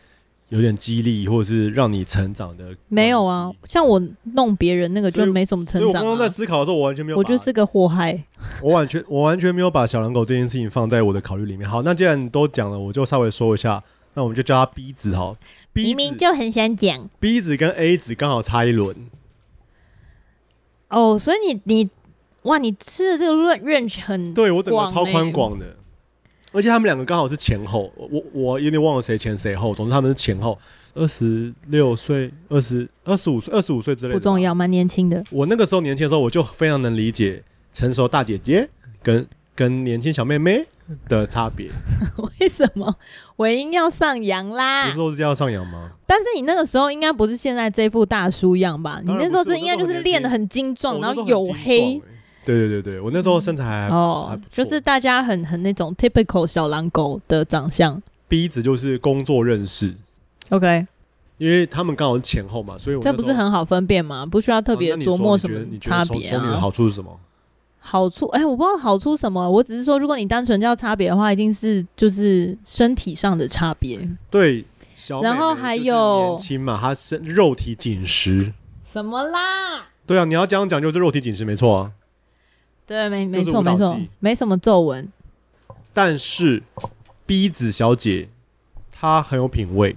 [0.51, 3.51] 有点激励或者是让你成长的，没有啊？
[3.65, 4.01] 像我
[4.35, 5.93] 弄别人那个就没什么成长啊。
[5.93, 8.23] 所以我刚刚在思考的时候，我完全没有，我就是个祸害。
[8.63, 11.69] 我完全我完全没有把小狼狗这件事情放在我的考虑里面。
[11.69, 13.83] 好，那既然都讲了，我就稍微说一下。
[14.15, 15.37] 那我们就叫他 B 子哈。
[15.73, 18.95] 明明就很想讲 B 子跟 A 子刚好差一轮。
[20.89, 21.91] 哦，所以你你。
[22.45, 25.77] 哇，你吃的这个 range 很对我整个超宽广的，
[26.53, 30.59] 而且他们两个刚好是前后，我我有点忘了谁前谁后，总之他们是前后，
[30.95, 35.23] 二十六岁、二十二十五岁、二十五岁之类的，不重要，蛮年轻的。
[35.31, 37.43] 我那个时候年轻的时候，我就非常能理解
[37.73, 38.69] 成熟大姐姐
[39.03, 39.25] 跟
[39.55, 40.67] 跟年轻小妹妹
[41.09, 41.71] 的差别。
[42.41, 42.97] 为什么
[43.37, 44.87] 尾音要上扬啦？
[44.87, 45.93] 不是说是要上扬吗？
[46.05, 49.01] 但是你那个时候应该不是现在这副大叔样吧？
[49.05, 52.03] 你那时候是应该就是练的很精壮，然后黝黑。
[52.51, 58.01] 对对对对，我那时候身材、哦，就是大家很很那种 typical 小狼狗的长相。
[58.29, 59.93] 鼻子就是工作认识
[60.51, 60.87] ，OK，
[61.39, 64.25] 因为他们刚好是前后嘛，所以我这不是很好分辨吗？
[64.25, 66.39] 不需要特别琢磨什么差别啊。
[66.39, 67.19] 熟女的好处是什么？
[67.81, 73.99] 好处哎，我不知道好处什么，我只是说，如果你单纯叫差别的话，一定是就是身体上的差别。
[74.31, 74.65] 对，
[75.23, 78.53] 然后还有年轻嘛，他身肉体紧实。
[78.85, 79.87] 什么啦？
[80.07, 81.93] 对啊，你要这样讲就是肉体紧实，没错啊。
[82.91, 85.09] 对，没没错没错，没什么皱纹。
[85.95, 86.61] 但是
[87.25, 88.29] B 子小姐
[88.91, 89.95] 她很有品味。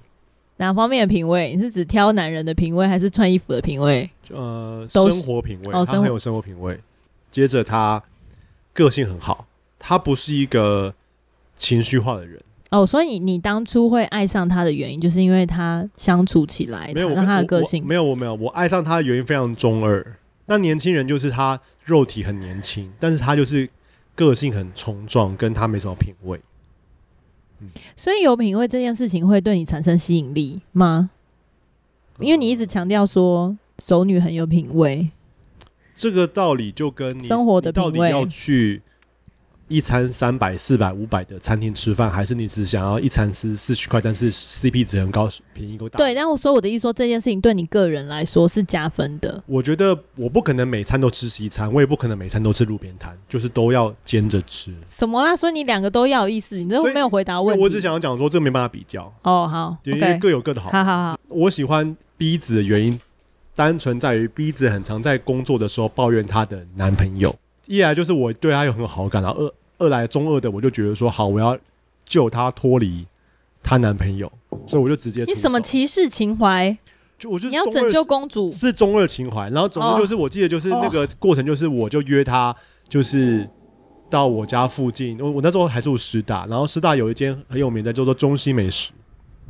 [0.58, 1.56] 哪方面的品味？
[1.56, 4.08] 你是指挑男人的品味，还是穿衣服的品味？
[4.30, 5.74] 呃，生活品味。
[5.74, 6.80] 哦，她很有生活品味。
[7.32, 8.00] 接着她
[8.74, 9.48] 个性很好，
[9.80, 10.94] 她不是一个
[11.58, 12.40] 情绪化的人。
[12.70, 17.84] 哦，所以你你当初会爱上他的原因，就是因为他相处起来，没有让她的个性。
[17.84, 20.06] 没有，我没有，我爱上她的原因非常中二。
[20.46, 23.70] 那年轻人就是他肉体很年轻，但是他就是
[24.16, 26.40] 个性很冲撞，跟他没什么品味。
[27.60, 31.10] 嗯，所以有品味这件事情会对你产生吸引力吗？
[32.20, 35.10] 因为你一直强调说熟女很有品味，
[35.96, 38.82] 这个道理就跟你生活的品味到底要去。
[39.68, 45.98] 一餐三百、四百、五百的餐厅吃饭，还是你只想要一餐吃四十块，但是 CP 值很高，便宜够大？
[45.98, 49.44] 对，但我说我的意思说，这件事情对你个人来说是加分的。
[49.48, 54.74] 我觉得我不可能每餐都吃西餐，我也不可能每餐都吃路边摊，就是都要兼着吃。
[54.90, 55.36] 什么啦？
[55.36, 57.64] 所以你两个都要有意思，你这没有回答问题。
[57.64, 59.12] 我只想要讲说，这个没办法比较。
[59.24, 60.70] 哦，好，因为各有各的好。
[60.70, 63.00] 好好好，我喜欢 B 子的原因，
[63.56, 67.36] 单纯在于 B 子很常在工作的时候抱怨她的男朋友，
[67.66, 69.54] 一来就是我对她有很有好感，然后二。
[69.80, 71.58] 二来中二的，我就觉得说好，我要
[72.06, 73.06] 救她脱离
[73.62, 74.32] 她男朋友，
[74.66, 75.26] 所以我就直接。
[75.26, 76.78] 你什么骑士情怀？
[77.18, 82.56] 就我就你要拯救公主是中二情怀，然后总之就是我记得就是那个过程，就是我就约她，
[82.88, 83.50] 就是
[84.10, 88.92] 到我家附近，我我那时候还住师大，然后师大有一间很有名的叫做中西美食，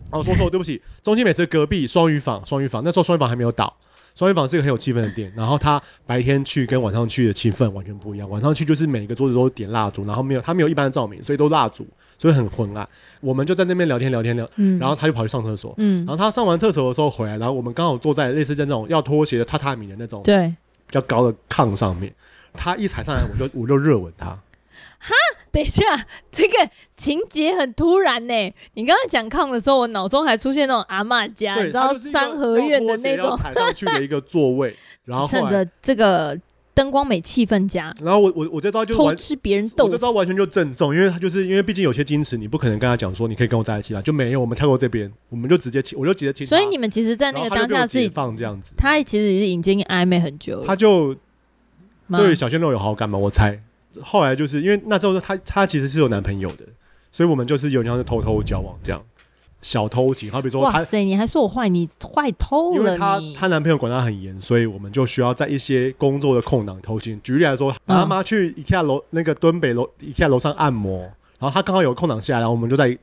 [0.09, 3.71] 哦说错，对不起，中西美食隔壁双鱼坊，双鱼坊那时候双鱼坊还没有倒。
[4.15, 8.29] 双人房是一个很有气氛的店，然后他白天去跟晚上去的气氛完全不一样。
[8.29, 11.87] 晚上去就是每个桌子都点蜡烛，然后没有他没有一般的照明，所以都蜡烛，
[12.17, 12.87] 所以很昏暗。
[13.21, 20.47] 我们就在那边聊天聊天聊，嗯，然后他就跑去上厕所，嗯，然后他上完厕所的时候回来，然后我们刚好坐在类似像那种要脱鞋的榻榻米的那种对
[20.85, 22.13] 比较高的炕上面，
[22.53, 24.27] 他一踩上来我就我就热吻他。
[24.99, 25.11] 哈，
[25.53, 25.83] 等一下，
[26.31, 28.33] 这个情节很突然呢。
[28.73, 34.75] 你刚刚讲炕的时候，我脑中还出现那种阿嬷家，你知道三合院的那种踩上去的一个座位，
[35.05, 36.35] 然后趁着这个
[36.73, 46.47] 灯光美、气氛佳，然后我我我这招就偷吃别人豆腐，我这招完全就正中，因为他就是因为毕竟有些矜持，你不可能跟他讲说你可以跟我在一起啦，就没有，我们跳过这边，我们就直接亲，我就直接亲。
[46.47, 51.15] 所以你们其实，在那个当下是放这样子，他其实已经暧昧很久了，他就
[52.09, 53.19] 对小鲜肉有好感吗？
[53.19, 53.61] 我猜。
[54.01, 56.65] 后来就是因为那时候她她其实是有男朋友的，
[57.11, 59.03] 所以我们就是有点像是偷偷交往这样，
[59.61, 60.31] 小偷情。
[60.31, 62.77] 好比说，哇塞，你还说我坏，你坏透了。
[62.77, 67.19] 因为她她男朋友管她很严，所以我们就需要在一些工作的空档偷情。
[67.23, 71.01] 举例来说，妈妈去 IKEA 楼那个敦北楼 IKEA 楼上按摩，
[71.39, 72.97] 然后她刚好有空档下来，然后我们就在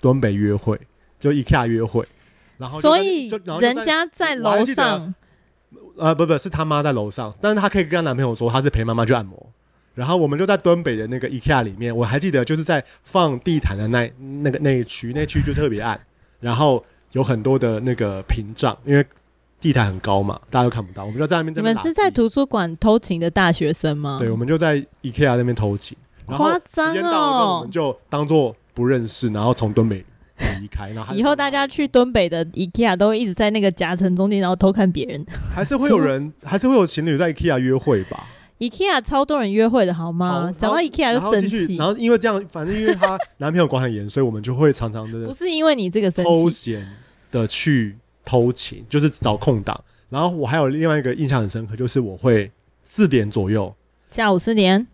[0.00, 0.78] 敦北约会，
[1.18, 2.06] 就 IKEA 约会。
[2.58, 3.28] 然后所以
[3.60, 5.14] 人家在楼上，
[5.96, 9.50] 呃，不不，是她妈在楼上，但是她可以跟她男朋友说，她是陪妈妈去按摩。
[9.94, 14.10] 然后我们就在敦北的那个 IKEA 里面，我还记得就是在放地毯的那
[14.42, 15.98] 那个那一区，那区就特别暗，
[16.40, 16.82] 然后
[17.12, 19.04] 有很多的那个屏障，因为
[19.60, 21.04] 地毯很高嘛，大家都看不到。
[21.04, 21.54] 我们就在那边。
[21.54, 24.16] 你们是在图书馆偷情的大学生吗？
[24.18, 25.98] 对，我们就在 IKEA 那边偷情。
[26.26, 27.70] 然后夸张时间到的时候，我哦们！
[27.70, 30.04] 就当做不认识，然后从敦北
[30.60, 30.90] 离开。
[30.90, 35.26] 然后以后大家去敦北的 IKEA 都会一直在那个夹层中间，然后偷看别人。
[35.52, 38.24] 还是会有人，还是会有情侣在 IKEA 约会吧？
[38.60, 40.52] IKEA 超多人约会的好吗？
[40.56, 46.88] 讲到 IKEA 就生气然，后因为这样，反正因为她 男朋友管很严，所以我们就会常常的不的是因为你这个生偷气，闲
[47.32, 49.74] 的去偷情，就是找空档。
[50.10, 52.50] 然后我还有另外一个印象很深刻，就是我会
[52.84, 53.74] 四点左右，
[54.10, 54.86] 下午四点，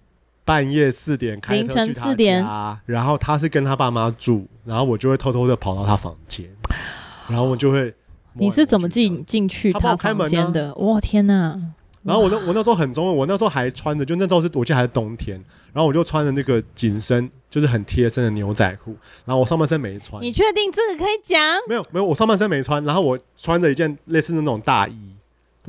[0.44, 6.48] 半夜四点开凌晨车去他4点家，然后他是跟他爸妈住，然后我就会偷偷的跑到他房间，
[7.28, 7.92] 然后我就会。
[8.38, 10.74] 你是怎么进进去他房间的？
[10.74, 11.58] 我天哪！
[12.07, 15.34] 然后我那我那时候很中二，我那时候还穿着，就那时候是我记得还是冬天，
[15.72, 21.42] 然后我就穿着那个紧身，就是很贴身的牛仔裤，然后我上半身没穿，你确定这个可以讲？
[21.68, 24.94] 没有没有，我上半身没穿，然后我穿着一件类似那种大衣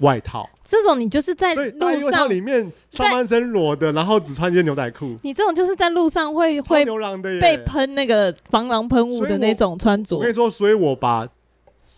[0.02, 6.86] 外套，这种你就是在路上，里面上半身裸的，然后只穿一件牛仔裤，你这种就是在路上会会
[7.42, 10.30] 被喷那个防狼喷雾的那种穿着我跟。
[10.30, 11.28] 你说，所以我把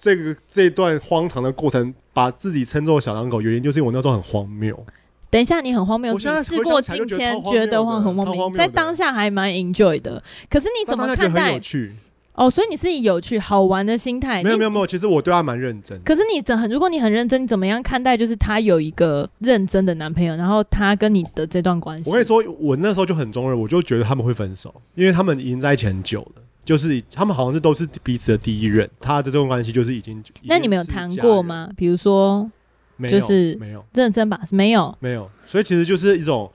[0.02, 4.86] 这个这段荒唐的过程，把自己称作小狼狗，原因就是因为我那时候很荒谬。
[5.30, 10.24] 等一下，你很荒谬，我现在事过境迁，觉得荒很荒谬，在当下还蛮 enjoy 的。
[10.50, 11.60] 可是你怎么看待很有？
[11.60, 11.94] 趣？
[12.34, 14.42] 哦，所以你是以有趣、好玩的心态。
[14.42, 16.02] 没有没有没有，其实我对他蛮认真。
[16.04, 18.16] 可是你怎很，如果你很认真，你怎么样看待？
[18.16, 22.10] 就是他有一个认真的男朋友，然后他跟你的这段关系。
[22.10, 30.24] 我跟你说，我那时候就很中二，我就觉得他们会分手，因为他们已经在一起很久了，就是他们好像是都是彼此的第一任，他的这种关系就是已经。
[30.44, 31.68] 那你们有谈过吗？
[31.76, 32.48] 比如说
[32.96, 34.40] 没有，就是没有认真吧？
[34.52, 36.48] 没有，没有，所以其实就是一种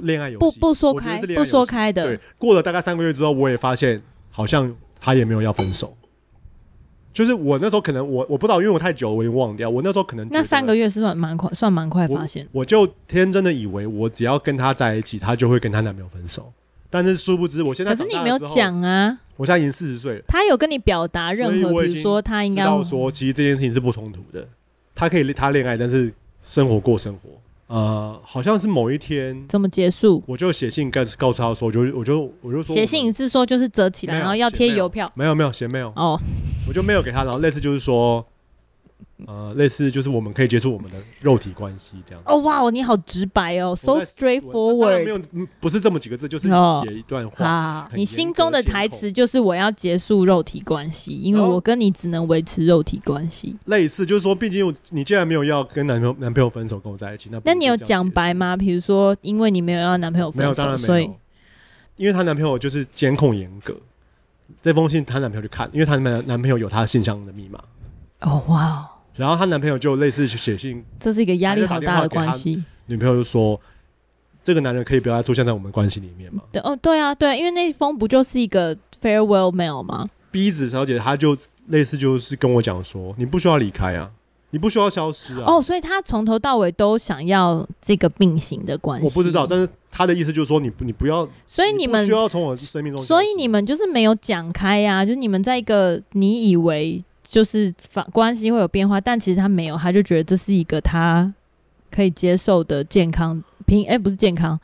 [0.00, 4.02] 恋爱游戏，不不说开我觉得是恋爱不说开的对，过了大概三个月之后，我也发现
[4.32, 5.96] 好像他也没有要分手。
[7.12, 9.70] 就是我那时候可能我我不知道，因为我太久，我已经忘掉。
[9.70, 12.48] 我那时候可能那三个月是算蛮快，算蛮快我发现。
[12.50, 16.52] 我就天真的以为我只要跟他在一起，他就会跟他男朋友分手。
[16.88, 24.46] 但是殊不知，我现在可是你没有长大了之后，讲啊，我现在已经四十岁了，他有跟你表达任何，比如说他应知该道说其实这件事情是不冲突的。
[24.94, 27.30] 他可以他恋爱，但是生活过生活。
[27.66, 30.22] 呃，好像是某一天，怎么结束？
[30.28, 35.10] 我就写信告告诉他说，我就我就我就说写信是说就是折起来，然后要贴邮票。
[35.16, 36.16] 没有没有写没有，哦，
[36.68, 38.24] 我就没有给他，然后类似就是说，
[39.26, 42.22] 呃，类似就是我们可以接触我们的肉体关系这样。
[42.24, 45.04] 哦哇，你好直白哦，so straightforward。
[45.04, 47.88] 没有，嗯不是这么几个字，就是哦写一段话。
[47.94, 53.54] 你心中的台词就是我要结束肉体关系，因为我跟你只能维持肉体关系。
[53.66, 57.76] 类似就是说，毕竟你既然没有要跟男朋友男朋友分手，跟我在一起，那那你有？
[57.82, 58.56] 讲白吗？
[58.56, 61.16] 比如说，因为你没有要男朋友分手，所以有。
[61.96, 63.76] 因为她男朋友就是监控严格，
[64.62, 67.58] 这封信她男朋友去看，因为她男男朋友有她的信箱的密码，
[68.20, 68.86] 哦哇哦，
[69.16, 72.62] 然后她男朋友就类似去写信，这是一个压力好大的关系。
[72.86, 73.60] 女朋友就说
[74.42, 81.36] ：“这个男人可以不要再出现在我们关系里面吗对哦，对啊，对，因为那封不就是一个 farewell mail 吗？？” B 子小姐她就
[81.68, 84.10] 类似就是跟我讲说：“你不需要离开啊，
[84.50, 89.06] 你不需要消失啊。”哦，所以她从头到尾都想要这个并行的关系。
[89.06, 97.00] 我不知道，但是她的意思就是说你不你不要，所以你们需要从我生命中，所以你们就是没有讲开呀、就是你们在一个你以为
[97.32, 101.32] 就是反关系会有变化，但其实他没有，他就觉得这是一个他
[101.90, 104.60] 可以接受的健康平，哎、不是健康，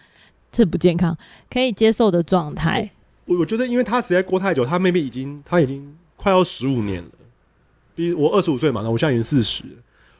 [0.52, 1.16] 这不健康，
[1.48, 2.90] 可以接受的状态。
[3.24, 7.08] 我我觉得，因为他实在过太久，他 maybe 已经他已经快要十五年了。
[7.94, 9.64] 比我二十五岁嘛，那我现在已经四十，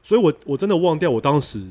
[0.03, 1.63] 所以我我真的忘掉我当时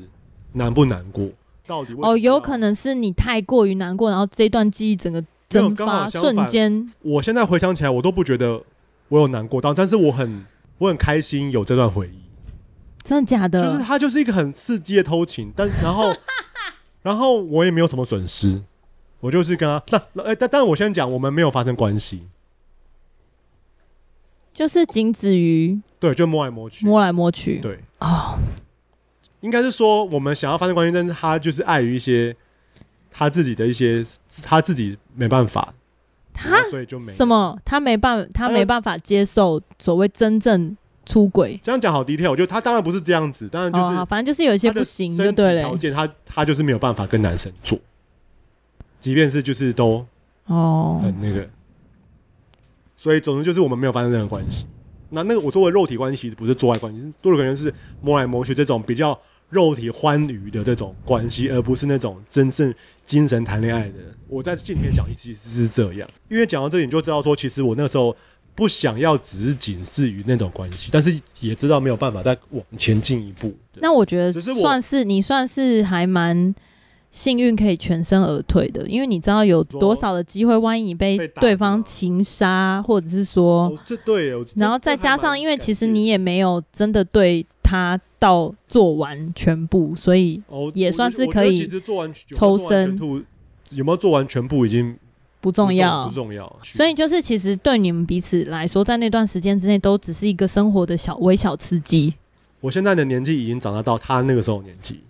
[0.52, 1.28] 难不难过，
[1.66, 8.62] 到底哦，有可能是你太过于难过，然后这段记忆整个蒸刚好发，瞬间我现在回想起来，我都不觉得
[9.08, 10.46] 我有难过到，但是我很
[10.78, 12.22] 我很开心有这段回忆。
[13.02, 13.58] 真的假的？
[13.58, 16.14] 就是他就是一个很刺激的偷情，但然后
[17.02, 18.62] 然后我也没有什么损失，
[19.20, 22.26] 我就是跟他那哎，但但我先讲，我们没有发生关系，
[24.52, 27.60] 就是仅止于对，就摸来摸去，摸来摸去。
[27.60, 28.36] 对，哦，
[29.40, 32.36] 应该是说我们想要发生关系，但是他就是碍于一些
[33.10, 34.04] 他自己的一些
[34.42, 35.74] 他自己没办法，然
[36.38, 37.58] 他所以就没什么？
[37.64, 41.58] 他没办，他他没办法接受所谓真正出轨。
[41.62, 45.62] 这样讲好 detail，我觉得他当然不是这样子，当然就是反正就是有一些不行，就对了。
[45.62, 47.78] 条件他他就是没有办法跟男生做，
[49.00, 50.06] 即便是就是都
[50.46, 51.48] 哦，很那个，
[52.96, 54.66] 所以总之就是我们没有发生任何关系。
[55.10, 57.72] 那那个我说的肉体关系，不是做爱关系，多的可能是
[58.02, 59.18] 摸来摸去这种比较
[59.50, 62.74] 肉体欢愉的这种关系，而不是那种真正
[63.04, 63.94] 精神谈恋爱的。
[64.28, 66.08] 我在信里面讲，其实是这样。
[66.28, 68.14] 因为讲到这里，你就知道说，其实我那时候
[68.54, 73.54] 不想要只是仅止于那种关系，但是也知道没有办法再往前进一步。
[73.80, 76.54] 那我觉得算是你算是还蛮
[77.10, 90.42] 幸运可以全身而退的，因为你知道有多少的机会，万一你被对方情杀，或者是说，哦、这对，然后再加上，因为其实你也没有真的对他到做完全部，所以
[90.72, 91.68] 也算是可以
[92.34, 92.98] 抽身。
[93.70, 94.96] 有没有做完全部已经
[95.42, 96.50] 不重要，不重要。
[96.62, 102.14] 所以就是其实对你们彼此来说，在那段时间之内，都只是一个生活的小微小刺激。
[102.60, 105.00] 我现在的年纪已经长大到他那个时候年纪。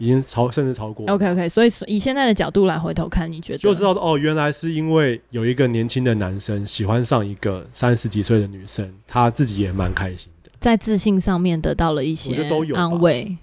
[0.00, 1.04] 已经超甚至超过。
[1.08, 12.34] OK OK，所以以现在的角度来回头看，你觉得就知道哦，原来是因为有一个年轻的男生喜欢上一个三十几岁的女生，他自己也蛮开心的，在自信上面得到了一些
[12.74, 13.36] 安慰。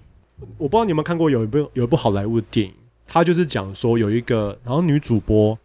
[0.57, 2.74] 我不知道你们看过有一部有一部好莱坞的电影，
[3.07, 5.57] 它就是讲说有一个，然后女主播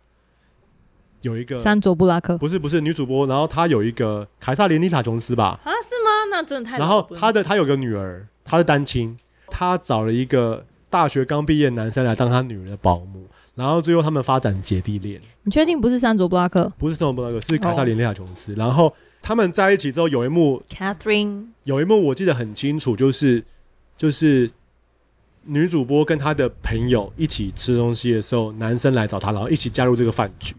[1.23, 5.61] 有一个山卓布拉克，不是不是女主播，然后她有一个凯撒琳丽塔琼斯吧？
[5.65, 6.11] 啊，是吗？
[6.31, 6.79] 那真的太……
[6.79, 10.65] 然后她的她有个女儿，她是单亲，她找了一个。
[10.93, 13.25] 大学刚毕业男生来当她女儿的保姆，
[13.55, 15.21] 然后最后他们发展姐弟恋。
[15.45, 16.69] 你确定不是山卓布拉克？
[16.77, 18.53] 不是山卓布拉克，是凯撒琳·丽塔琼斯。
[18.55, 18.93] 然后
[19.23, 23.45] 他们在一起之后，有一幕，Catherine，有一幕我记得很清楚，就是
[23.97, 24.51] 就是
[25.45, 30.55] 女主播跟她的朋友一起吃东西的时候，男生来找她，然后一起加入这个饭局。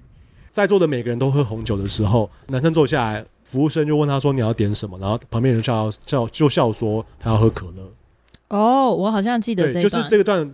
[0.51, 7.91] 在座的每个人都喝红酒的时候，男生坐下来，服务生就问他说：“你要点什么？”然后旁边人笑笑就笑说：“他要喝可乐。”
[8.49, 10.53] 哦，oh, 我好像记得这段，就是这个段，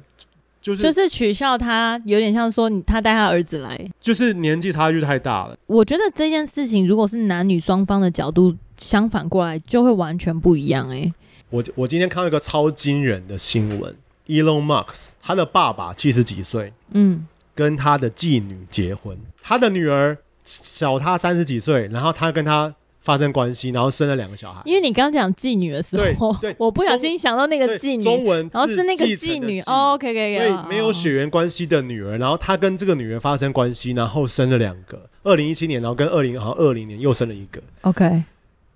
[0.61, 5.57] 就是就是取笑他，有点像说你他带他儿子来，就是年纪差距太大了。
[5.65, 11.13] 我觉得这件事情如果是男女双方的角度相反过来，就会完全不一样哎、欸。
[11.49, 13.95] 我我今天看到一个超惊人的新闻
[14.27, 22.73] ，Elon Musk 他的爸爸七十几岁，嗯，跟他的继女结婚，他的女儿小他三十几岁，然后他跟他。
[23.07, 24.61] 发生关系，然后生了两个小孩。
[24.65, 29.61] 因为你刚讲妓女的时候， 我不小心想到那个妓女，中文，然后是那个妓女。
[29.61, 35.09] 哦，OK OK，所以没有血缘关系的女儿，然后她跟这个女儿发生关系，然后生了两个。
[35.23, 37.61] 二零一七年，然后跟二零好像二零年又生了一个。
[37.83, 38.23] OK，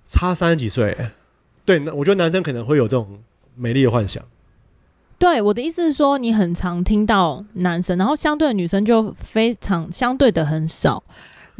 [0.07, 0.97] 差三十几岁。
[1.65, 3.19] 对，我觉得男生可能会有这种
[3.55, 4.23] 美丽的幻想。
[5.19, 11.03] 对，我的意思是说，你很常听到男生，然后相对的女生就非常相对的很少。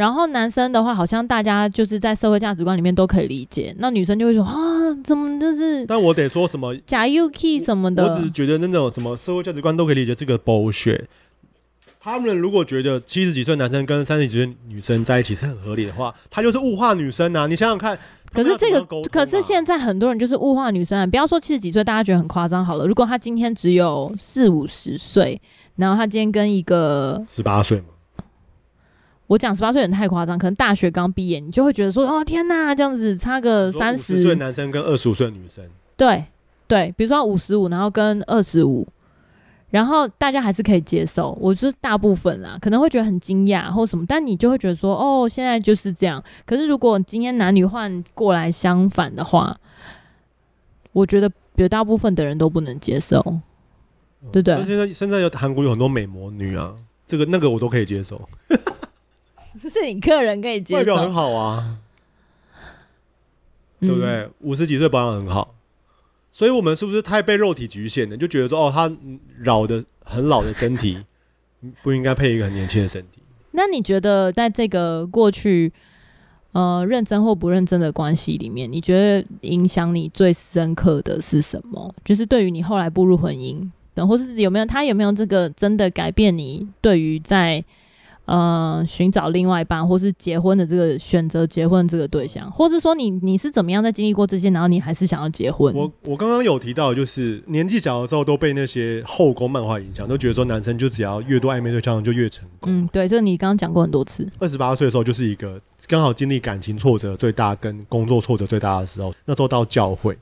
[0.02, 3.72] 然后男生的话，好像大家就是在社会价值观里面都可以理解。
[3.78, 4.52] 那女生就会说啊，
[5.04, 5.86] 怎么就是？
[5.86, 8.04] 但我得说什么假 UK 什么的。
[8.04, 11.02] 我只是觉得那种什么社会价值观都可以理解这个 bullshit。
[12.00, 17.46] 他们如果觉得七十几岁男生跟三十几岁女生在一起是很合理的话，他就是物化女生啊！
[17.46, 17.96] 你想想看。
[18.34, 21.06] 可是这个，可是现在很多人就是物化女生啊！
[21.06, 22.88] 不要说七十几岁，大家觉得很夸张好了。
[22.88, 25.40] 如果他今天只有四五十岁，
[25.76, 27.86] 然后他今天跟一个十八岁嘛。
[29.32, 35.64] 我讲十八岁有点太夸张，可能大学刚毕业，你就会觉得说，哦天呐，这样子差个三十岁男生跟二十五岁女生，
[35.96, 36.26] 对
[36.68, 38.86] 对，比如说五十五，然后跟二十五，
[39.70, 41.32] 然后大家还是可以接受。
[41.40, 46.22] 我是大部分啦，可能会觉得很惊讶或什么，但你就会觉得说，哦，现在就是这样。
[46.46, 49.58] 可是如果今天男女换过来相反的话，
[50.92, 53.42] 我觉得绝大部分的人都不能接受，嗯、
[54.30, 54.62] 对不对？
[54.66, 56.74] 现在现在有韩国有很多美魔女啊，
[57.08, 58.28] 这个那个我都可以接受。
[59.62, 61.78] 这 是你个人可以接受，外表很好啊，
[63.80, 64.30] 嗯、对不对？
[64.42, 65.56] 五十几岁保养很好，
[66.32, 68.16] 所以我们是不是太被肉体局限了？
[68.16, 68.92] 就觉得说，哦，他
[69.44, 71.04] 老的很老的身体
[71.82, 73.22] 不应该配一个很年轻的身体。
[73.52, 75.72] 那你觉得，在这个过去，
[76.54, 81.94] 呃，认真或不认真的关系里面，你觉得影响你最深刻的是什么？
[82.06, 87.62] 就是对于你后来步入婚姻，等或是有没有他有没有这个真的改变你对于在
[88.32, 95.76] 呃，寻找另外一半，或是结婚的这个选择结婚这个对象，或是说你你是怎么样在经历过这些，然后你还是想要结婚？
[95.76, 102.72] 我我刚刚有提到，就是年纪小的时候都被那些后宫漫画影响，都觉得说男生就只要越多暧昧对象就越成功。
[102.72, 104.26] 嗯，对，这个你刚刚讲过很多次。
[104.40, 105.60] 二十八岁的时候就是一个
[105.90, 110.18] 刚好经历感情挫折最大跟工作挫折最大的时候，那时候到教会。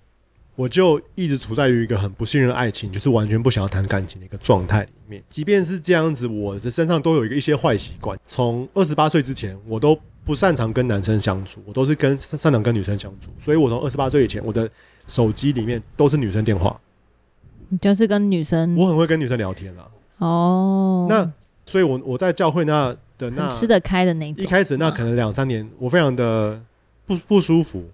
[0.59, 5.23] 我就一直处在于一个很不信任爱情，就是完全不想要谈感情的一个状态里面。
[5.29, 8.19] 即便是这样子，我的身上都有一个一些坏习惯。
[8.25, 13.31] 从二十八岁之前，我都不擅长跟男生相处，我都是跟擅长跟女生相处。
[13.39, 14.69] 所以我从二十八岁以前，我的
[15.07, 16.77] 手机里面都是女生电话。
[17.69, 19.89] 你就是跟女生，我很会跟女生聊天了。
[20.17, 21.31] 哦，那
[21.63, 26.61] 所以我，我我在教会那的那吃得开的那种，一开始那可能两三年，我非常的
[27.05, 27.85] 不不舒服，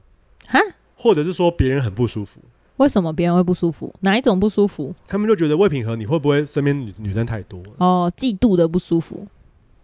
[0.48, 0.60] 哈，
[0.96, 2.40] 或者是说别人很不舒服。
[2.78, 3.94] 为什么别人会不舒服？
[4.02, 4.94] 哪一种不舒服？
[5.08, 9.26] 他们就觉得魏品和你会不会身边女女生太多哦，嫉妒的不舒服，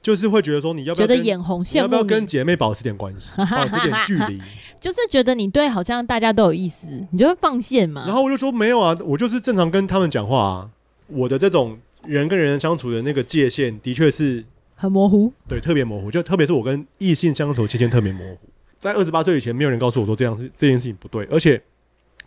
[0.01, 4.41] 就是会觉得说你要不要觉得眼红，羡慕你，要不要跟姐妹保持点关系， 保持点距离，
[4.79, 8.03] 就是觉得你对好像大家都有意思，你就会放线嘛。
[8.05, 10.69] 然后我就说没有啊，我就是正常跟他们讲话啊。
[11.07, 14.43] 我的这种人跟人相处的那个界限，的确是
[14.75, 16.09] 很模糊，对，特别模糊。
[16.09, 18.37] 就特别是我跟异性相处的界限特别模糊。
[18.79, 21.61] 在二十八岁以前，没有人告诉我说这样是这件事情不对，而且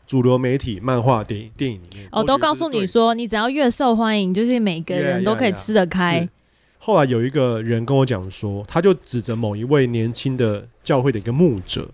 [0.07, 6.21] 主流媒体、漫画、电影、电影里面，哦，都告诉你说，你只要越受欢迎，就是每个人都可以吃得开。
[6.21, 6.31] Yeah, yeah, yeah.
[6.79, 11.89] 后来有一个人跟我讲说，他就指着某一位年轻的教会的一个牧者，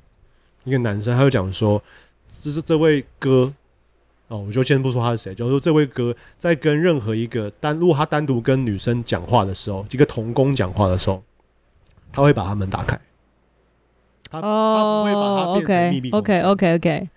[0.64, 1.82] 一个男生，他就讲说，
[2.28, 3.52] 这是这位哥。
[4.28, 11.20] 哦，我就先不说他是谁，就是说这位哥在跟任何一个单，如果他单独跟女生讲话的时候，一个童工讲话的时候，
[12.12, 12.96] 他会把他们打开，
[14.30, 16.10] 他、oh, 他不会把它变成秘密。
[16.12, 17.08] OK OK OK，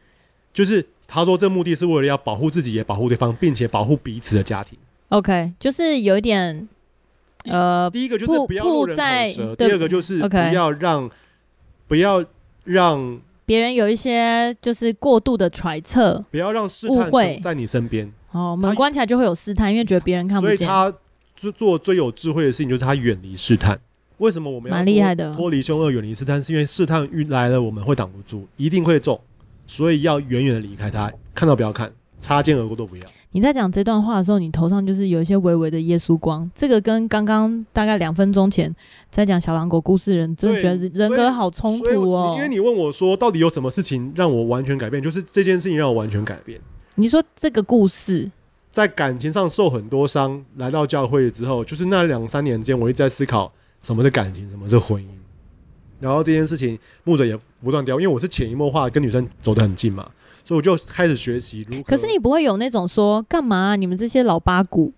[0.54, 4.78] 就是他说这目的是为了要保护自己，也保护对方，并且保护彼此的家庭。
[5.10, 6.68] OK，就是有一点，
[7.46, 11.10] 呃，第一个就是不要落人口舌，第二个就是不要让、
[11.88, 12.24] 不要
[12.64, 13.20] 让。
[13.46, 18.10] 别人有一些就是过度的揣测，不要让试探在你身边。
[18.32, 20.56] 哦，门关起来就会有试探，因为觉得别人看不见。
[20.56, 20.92] 所以他
[21.36, 23.78] 做做最有智慧的事情，就是他远离试探。
[24.20, 26.42] 为什么我们要蛮厉害的脱离凶恶，远离试探？
[26.42, 29.20] 是因为试探遇来了，我们会挡不住，一定会中，
[29.74, 31.92] 所以要远远的离开他，看到不要看。
[32.20, 33.04] 擦肩而过都不要。
[33.32, 36.48] 你在讲这段话的时候，你头上就是有一些微微的耶稣光。
[36.54, 38.74] 这个跟刚刚大概两分钟前
[39.10, 42.36] 在讲小狼狗故事的人，真的觉得人格好冲突哦。
[42.38, 45.02] 因为你问我说，到底有什么事情让我完全改变？
[45.02, 46.62] 就是这件事情让我完全改变。
[46.96, 48.32] 你说这个故事，
[48.72, 53.52] 在感情上受很多伤，来到教会之后，就是那两三年间，我一直在思考
[53.82, 55.08] 什么是感情，什么是婚姻。
[56.04, 60.06] 然后这件事情，牧者也不断聊，因为我是潜移默化跟女生走得很近嘛。
[60.44, 61.84] 所以我就开始学习如何。
[61.84, 63.76] 可是你不会有那种说干嘛、啊？
[63.78, 64.92] 你们这些老八股，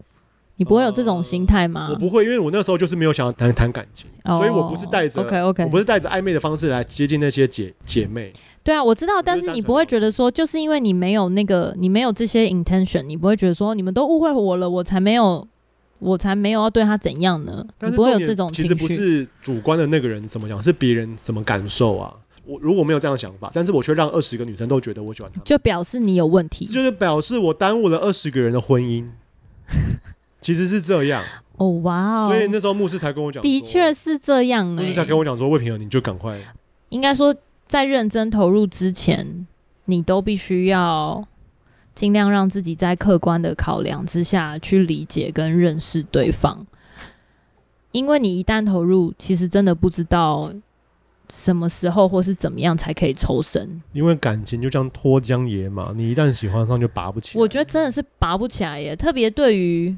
[0.55, 1.93] 你不会有这种心态吗、呃？
[1.93, 8.33] 我不会，因为我那时候就是没有想要谈谈感情、哦，所以我不是带着 OK OK，我不是带着暧昧的方式来接近那些姐姐妹。
[8.63, 15.47] 对啊，我知道，但是你不会觉得说，就是因为你没有那个，你没有这些 intention，你不会觉得说，你们都误会我了，我才没有，
[16.05, 17.65] 我才没有要对他怎样呢？
[17.81, 18.63] 你不会有这种情绪。
[18.63, 22.13] 其实不是主观的那个人怎么讲，是别人怎么感受啊？
[22.45, 29.07] 我如果没有这样的想法，但是我却让二十个女生都觉得我喜欢他，就表示你有问题，就是表示我耽误了二十个人的婚姻。
[30.41, 31.23] 其实是这样
[31.57, 32.27] 哦，哇哦！
[32.27, 34.81] 所以那时候牧师才跟我讲，的确是这样、欸。
[34.81, 36.39] 牧师才跟我讲说，魏平儿，你就赶快。
[36.89, 37.35] 应该说，
[37.65, 39.47] 在认真投入之前，
[39.85, 41.27] 你都必须要
[41.95, 46.67] 尽量让自己在客观的考量之下去理解跟认识对方，
[47.91, 50.53] 因为你一旦投入，其实真的不知道。
[51.31, 53.81] 什么时候或是怎么样才可以抽身？
[53.93, 57.41] 因为感情就像脱缰野马，你一旦喜欢上就拔不起来。
[57.41, 59.97] 我觉得真的是拔不起来耶，特别对于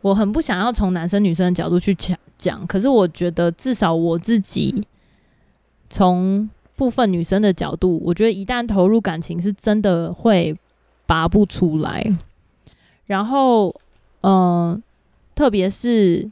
[0.00, 4.80] 我很不想要从男生女生的角度去讲讲，可是我觉得至少我自己
[5.90, 10.56] 从部分女生的角度，我觉得一旦投入感情是真的会
[11.08, 12.16] 拔不出来。
[13.06, 13.74] 然后，
[14.20, 14.80] 嗯、
[15.34, 16.30] 特别是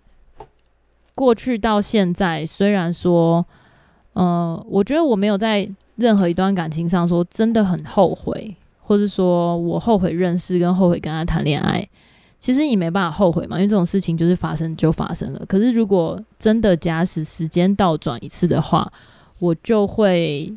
[1.17, 3.45] 过去到现在，虽然说。
[4.19, 4.25] 嗯、
[4.57, 11.87] 呃，我觉得我没有在任何一段感情上说真的很后悔，或者说我后悔认识跟后悔跟他谈恋爱。
[12.41, 15.45] 其实你没办法后悔嘛，因为这种事情就是发生就发生了。
[15.47, 18.91] 可是如果真的假使时间倒转一次的话，
[19.39, 20.51] 我就会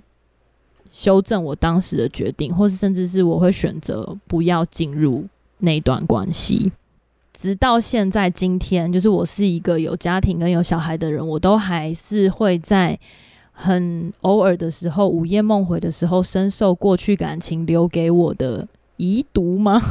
[0.91, 5.25] 修正我当时的决定，或是甚至是我会选择不要进入
[5.59, 6.71] 那段关系。
[7.33, 12.99] 直到现在今天，就是我是一个有家庭跟有小孩的人，我都还是会在。
[13.61, 18.65] 很偶尔的时候，午夜梦回的时候，深受过去感情留给我的
[18.95, 19.81] 遗毒吗？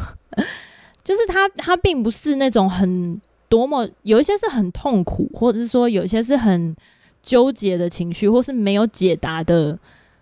[1.04, 6.74] 就是他，他并不是那种很多么，有一些是很痛苦，或者是说有一些是很
[7.22, 9.78] 纠结的情绪，或是没有解答的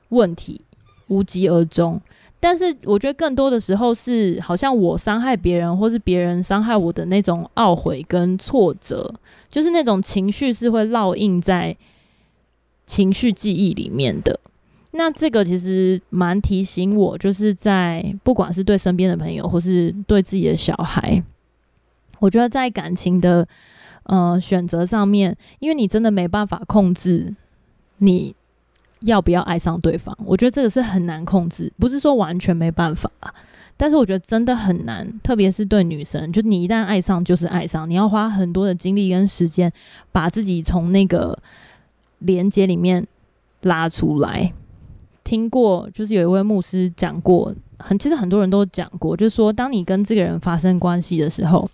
[0.08, 0.60] 问题，
[1.08, 2.00] 无疾而终。
[2.38, 9.14] 但是我觉得更多的时候是，好像我伤害别人，或是别人伤害我的那种懊悔跟挫折，
[9.50, 11.76] 就是那种情绪是会烙印在。
[12.88, 14.38] 情绪记忆里面的，
[14.92, 21.20] 那这个其实蛮提醒我，就是在不管是对身边的朋友，或是对自己的小孩，
[22.20, 23.44] 我觉得在感情的
[24.04, 27.34] 呃选择上面，因为你真的没办法控制
[27.98, 28.36] 你
[29.06, 33.10] 要不要爱上对方，我觉得这个是很难控制，不是说完全没办法，
[33.76, 39.72] 但是我觉得真的很难，特别是对女生，就你一旦爱上就是爱上，你要花很多的精力跟时间
[40.12, 41.38] 把自己从那个。
[42.20, 43.06] 连接里面
[43.60, 44.50] 拉出来，
[45.22, 51.68] 听过就是有一位牧师讲过，很其实很多人都讲过，就是说，当你跟这个人发生关系的时候，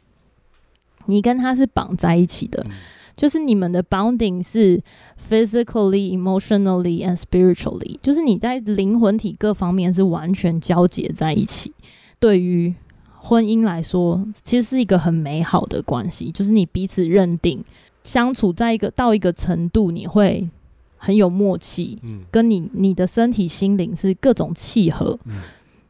[1.07, 2.67] 你跟他是绑在一起的，
[3.17, 4.83] 就是你们的 bonding 是
[5.31, 11.73] physically, emotionally and spiritually，就是你在灵魂体各方面是完全交结在一起。
[12.19, 12.75] 对于
[13.19, 17.63] 婚姻来说，其实是一个很美好的关系，就是你彼此认定，
[18.03, 20.49] 相处在一个到一个程度，你会
[20.97, 25.35] 很有默契，嗯，跟你你的身体心灵是各种契合，嗯，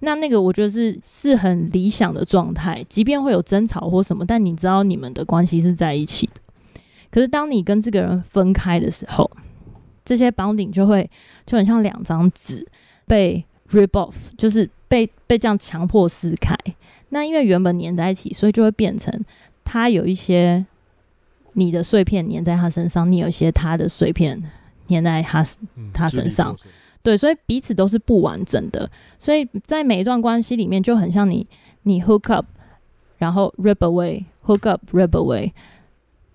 [0.01, 6.42] 那那个我觉得是是很理想的状态，即便会有争吵或什么，但你知道你们的关系是在一起的。
[7.13, 9.31] 可是当你跟这个人分开的时候，
[10.05, 11.09] 这些 bonding 就会
[11.47, 12.67] 就很像两张纸
[13.07, 16.57] 被 rip off，就是被被这样强迫撕开。
[17.11, 19.13] 那因为原本粘在一起，所以就会变成
[19.63, 20.65] 他有一些
[21.53, 24.43] 你的碎片粘在他身上，你有一些他的碎片
[24.89, 25.45] 粘在他、
[25.77, 26.57] 嗯、他身上。
[27.03, 28.91] 对，所以彼此都是不完整的。
[29.19, 31.47] 所以在每一段关系里面，就很像你
[31.83, 32.47] 你 hook up，
[33.19, 35.53] 然后 rip away，hook up，rip away。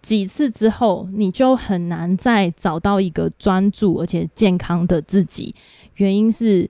[0.02, 5.54] 几次之后，你就很难再找到一个专注而且健康的自己。
[5.96, 6.70] 原因是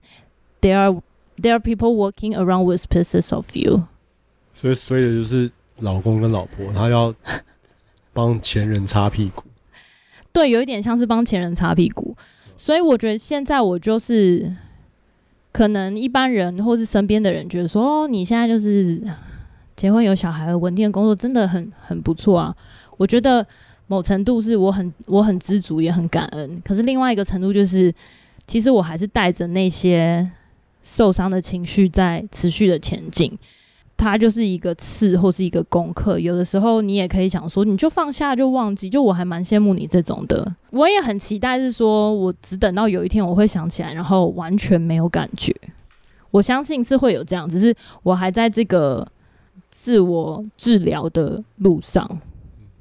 [0.62, 1.02] there are
[1.42, 3.84] there are people walking around with pieces of you。
[4.54, 7.14] 所以，所以就是老公跟老婆，他要
[8.14, 9.44] 帮前任擦屁股。
[10.34, 12.16] 对，有一点像是帮前任擦屁股。
[12.56, 14.56] 所以，我觉得现在我就是，
[15.52, 19.00] 可能一般人或是身边的人觉得说，哦，你现在就是
[19.76, 22.56] 结婚有小孩，稳定的工作，真的很很不错啊。
[22.98, 23.46] 我觉得
[23.88, 26.62] 某程度是我很我很知足，也很感恩。
[26.66, 27.94] 可是另外一个程度就是，
[28.46, 30.30] 其实我还是带着那些
[30.84, 33.38] 受伤的情绪在持续的前进。
[34.00, 38.88] 它就是一个刺或是一个功课，有的时候你也可以想说，你就放下就忘记。
[38.88, 45.52] 就我还蛮羡慕你这种的，我也很期待是说，我只等到有一天我会想起来，然后完全没有感觉。
[46.30, 49.08] 我相信是会有这样，只是我还在这个
[49.72, 52.08] 自我治疗的路上，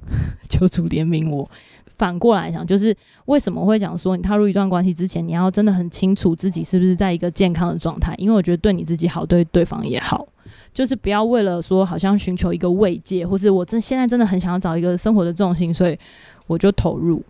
[0.49, 1.49] 求主怜悯我。
[1.95, 10.27] 反过来讲，就是为什么会讲说，你踏入一段关系之前，你要真的很清楚自己是不是在一个健康的状态，因为我觉得对你自己好，对对方也好。
[10.71, 15.97] 就是不要为了说好像寻求一个慰藉，或是我真现在真的很想要找一个生活的重心，所以
[16.45, 17.23] 我就投入。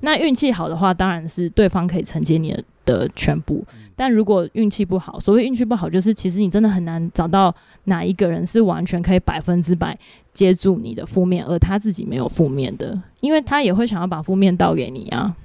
[0.00, 3.62] 那运气好的话，当然是对方可以承接你的的全部。
[3.96, 7.54] 但如果运气不好，所谓运气不好，就是其实你真的很难找到
[7.84, 9.96] 哪一个人是完全可以百分之百
[10.32, 15.36] 接住你的负面，而他自己没有负面的，因为他也会想要把负面倒给你啊。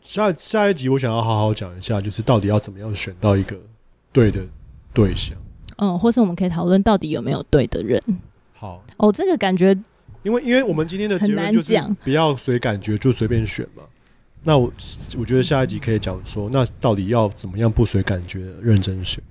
[0.00, 3.56] 下下一集我想要好好讲一下，就是到底要怎么样选到一个
[4.12, 4.44] 对的
[4.94, 5.36] 对象。
[5.76, 8.00] 嗯，或是我们可以讨论到底有没有对的人。
[8.54, 9.76] 好哦，这个感觉，
[10.22, 13.82] 因为因为我们今天的结论就是不要随感觉就随便选嘛。
[14.44, 14.72] 那我
[15.18, 19.22] 我觉得下一集可以讲说，那到底要怎么样不随感觉认真选？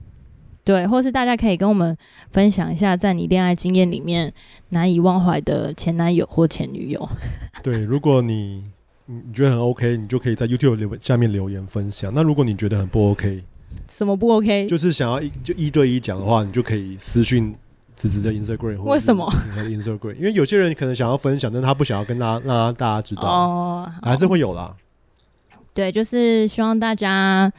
[0.63, 1.97] 对，或是大家可以跟我们
[2.31, 4.31] 分享一下，在你恋爱经验里面
[4.69, 7.09] 难以忘怀的前男友或前女友。
[7.63, 8.63] 对，如果你
[9.07, 12.13] 你觉得很 OK，你就可以在 YouTube 留下面留言分享。
[12.13, 13.43] 那如果你觉得很不 OK，
[13.89, 14.67] 什么不 OK？
[14.69, 17.53] 就是想要一就一对一讲的话，你就可以私讯
[17.95, 18.81] 子子的 Instagram。
[18.83, 19.27] 为什么？
[19.49, 20.13] 你的 Instagram？
[20.13, 24.73] 因为有些人可能想要分享，但他不想要跟大家让大家知道哦，还是会有啦。
[25.73, 27.51] 对，就是希望大家，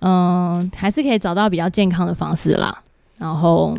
[0.00, 2.82] 嗯、呃，还是可以找到比较健康的方式啦。
[3.16, 3.76] 然后，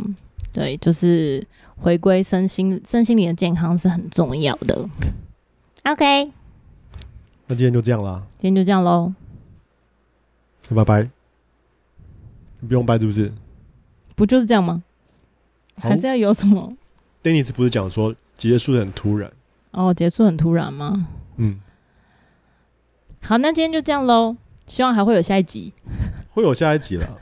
[0.53, 1.45] 对，就是
[1.77, 4.89] 回归身心身心灵的健康是很重要的。
[5.83, 6.31] OK，
[7.47, 8.23] 那今天就这样啦。
[8.39, 9.13] 今天就这样喽，
[10.73, 11.09] 拜拜。
[12.67, 13.31] 不用拜，是不是？
[14.15, 14.81] 不就是这样吗？
[15.77, 16.73] 还是要有什么
[17.21, 19.29] ？Dennis 不是讲说结束很突然？
[19.71, 21.07] 哦，结束很突然吗？
[23.25, 23.27] 嗯。
[23.27, 24.37] 好，那今天就这样喽。
[24.67, 25.73] 希望还会有下一集。
[26.31, 27.17] 会有下一集了。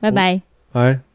[0.00, 0.40] 拜拜。
[0.70, 1.11] 拜。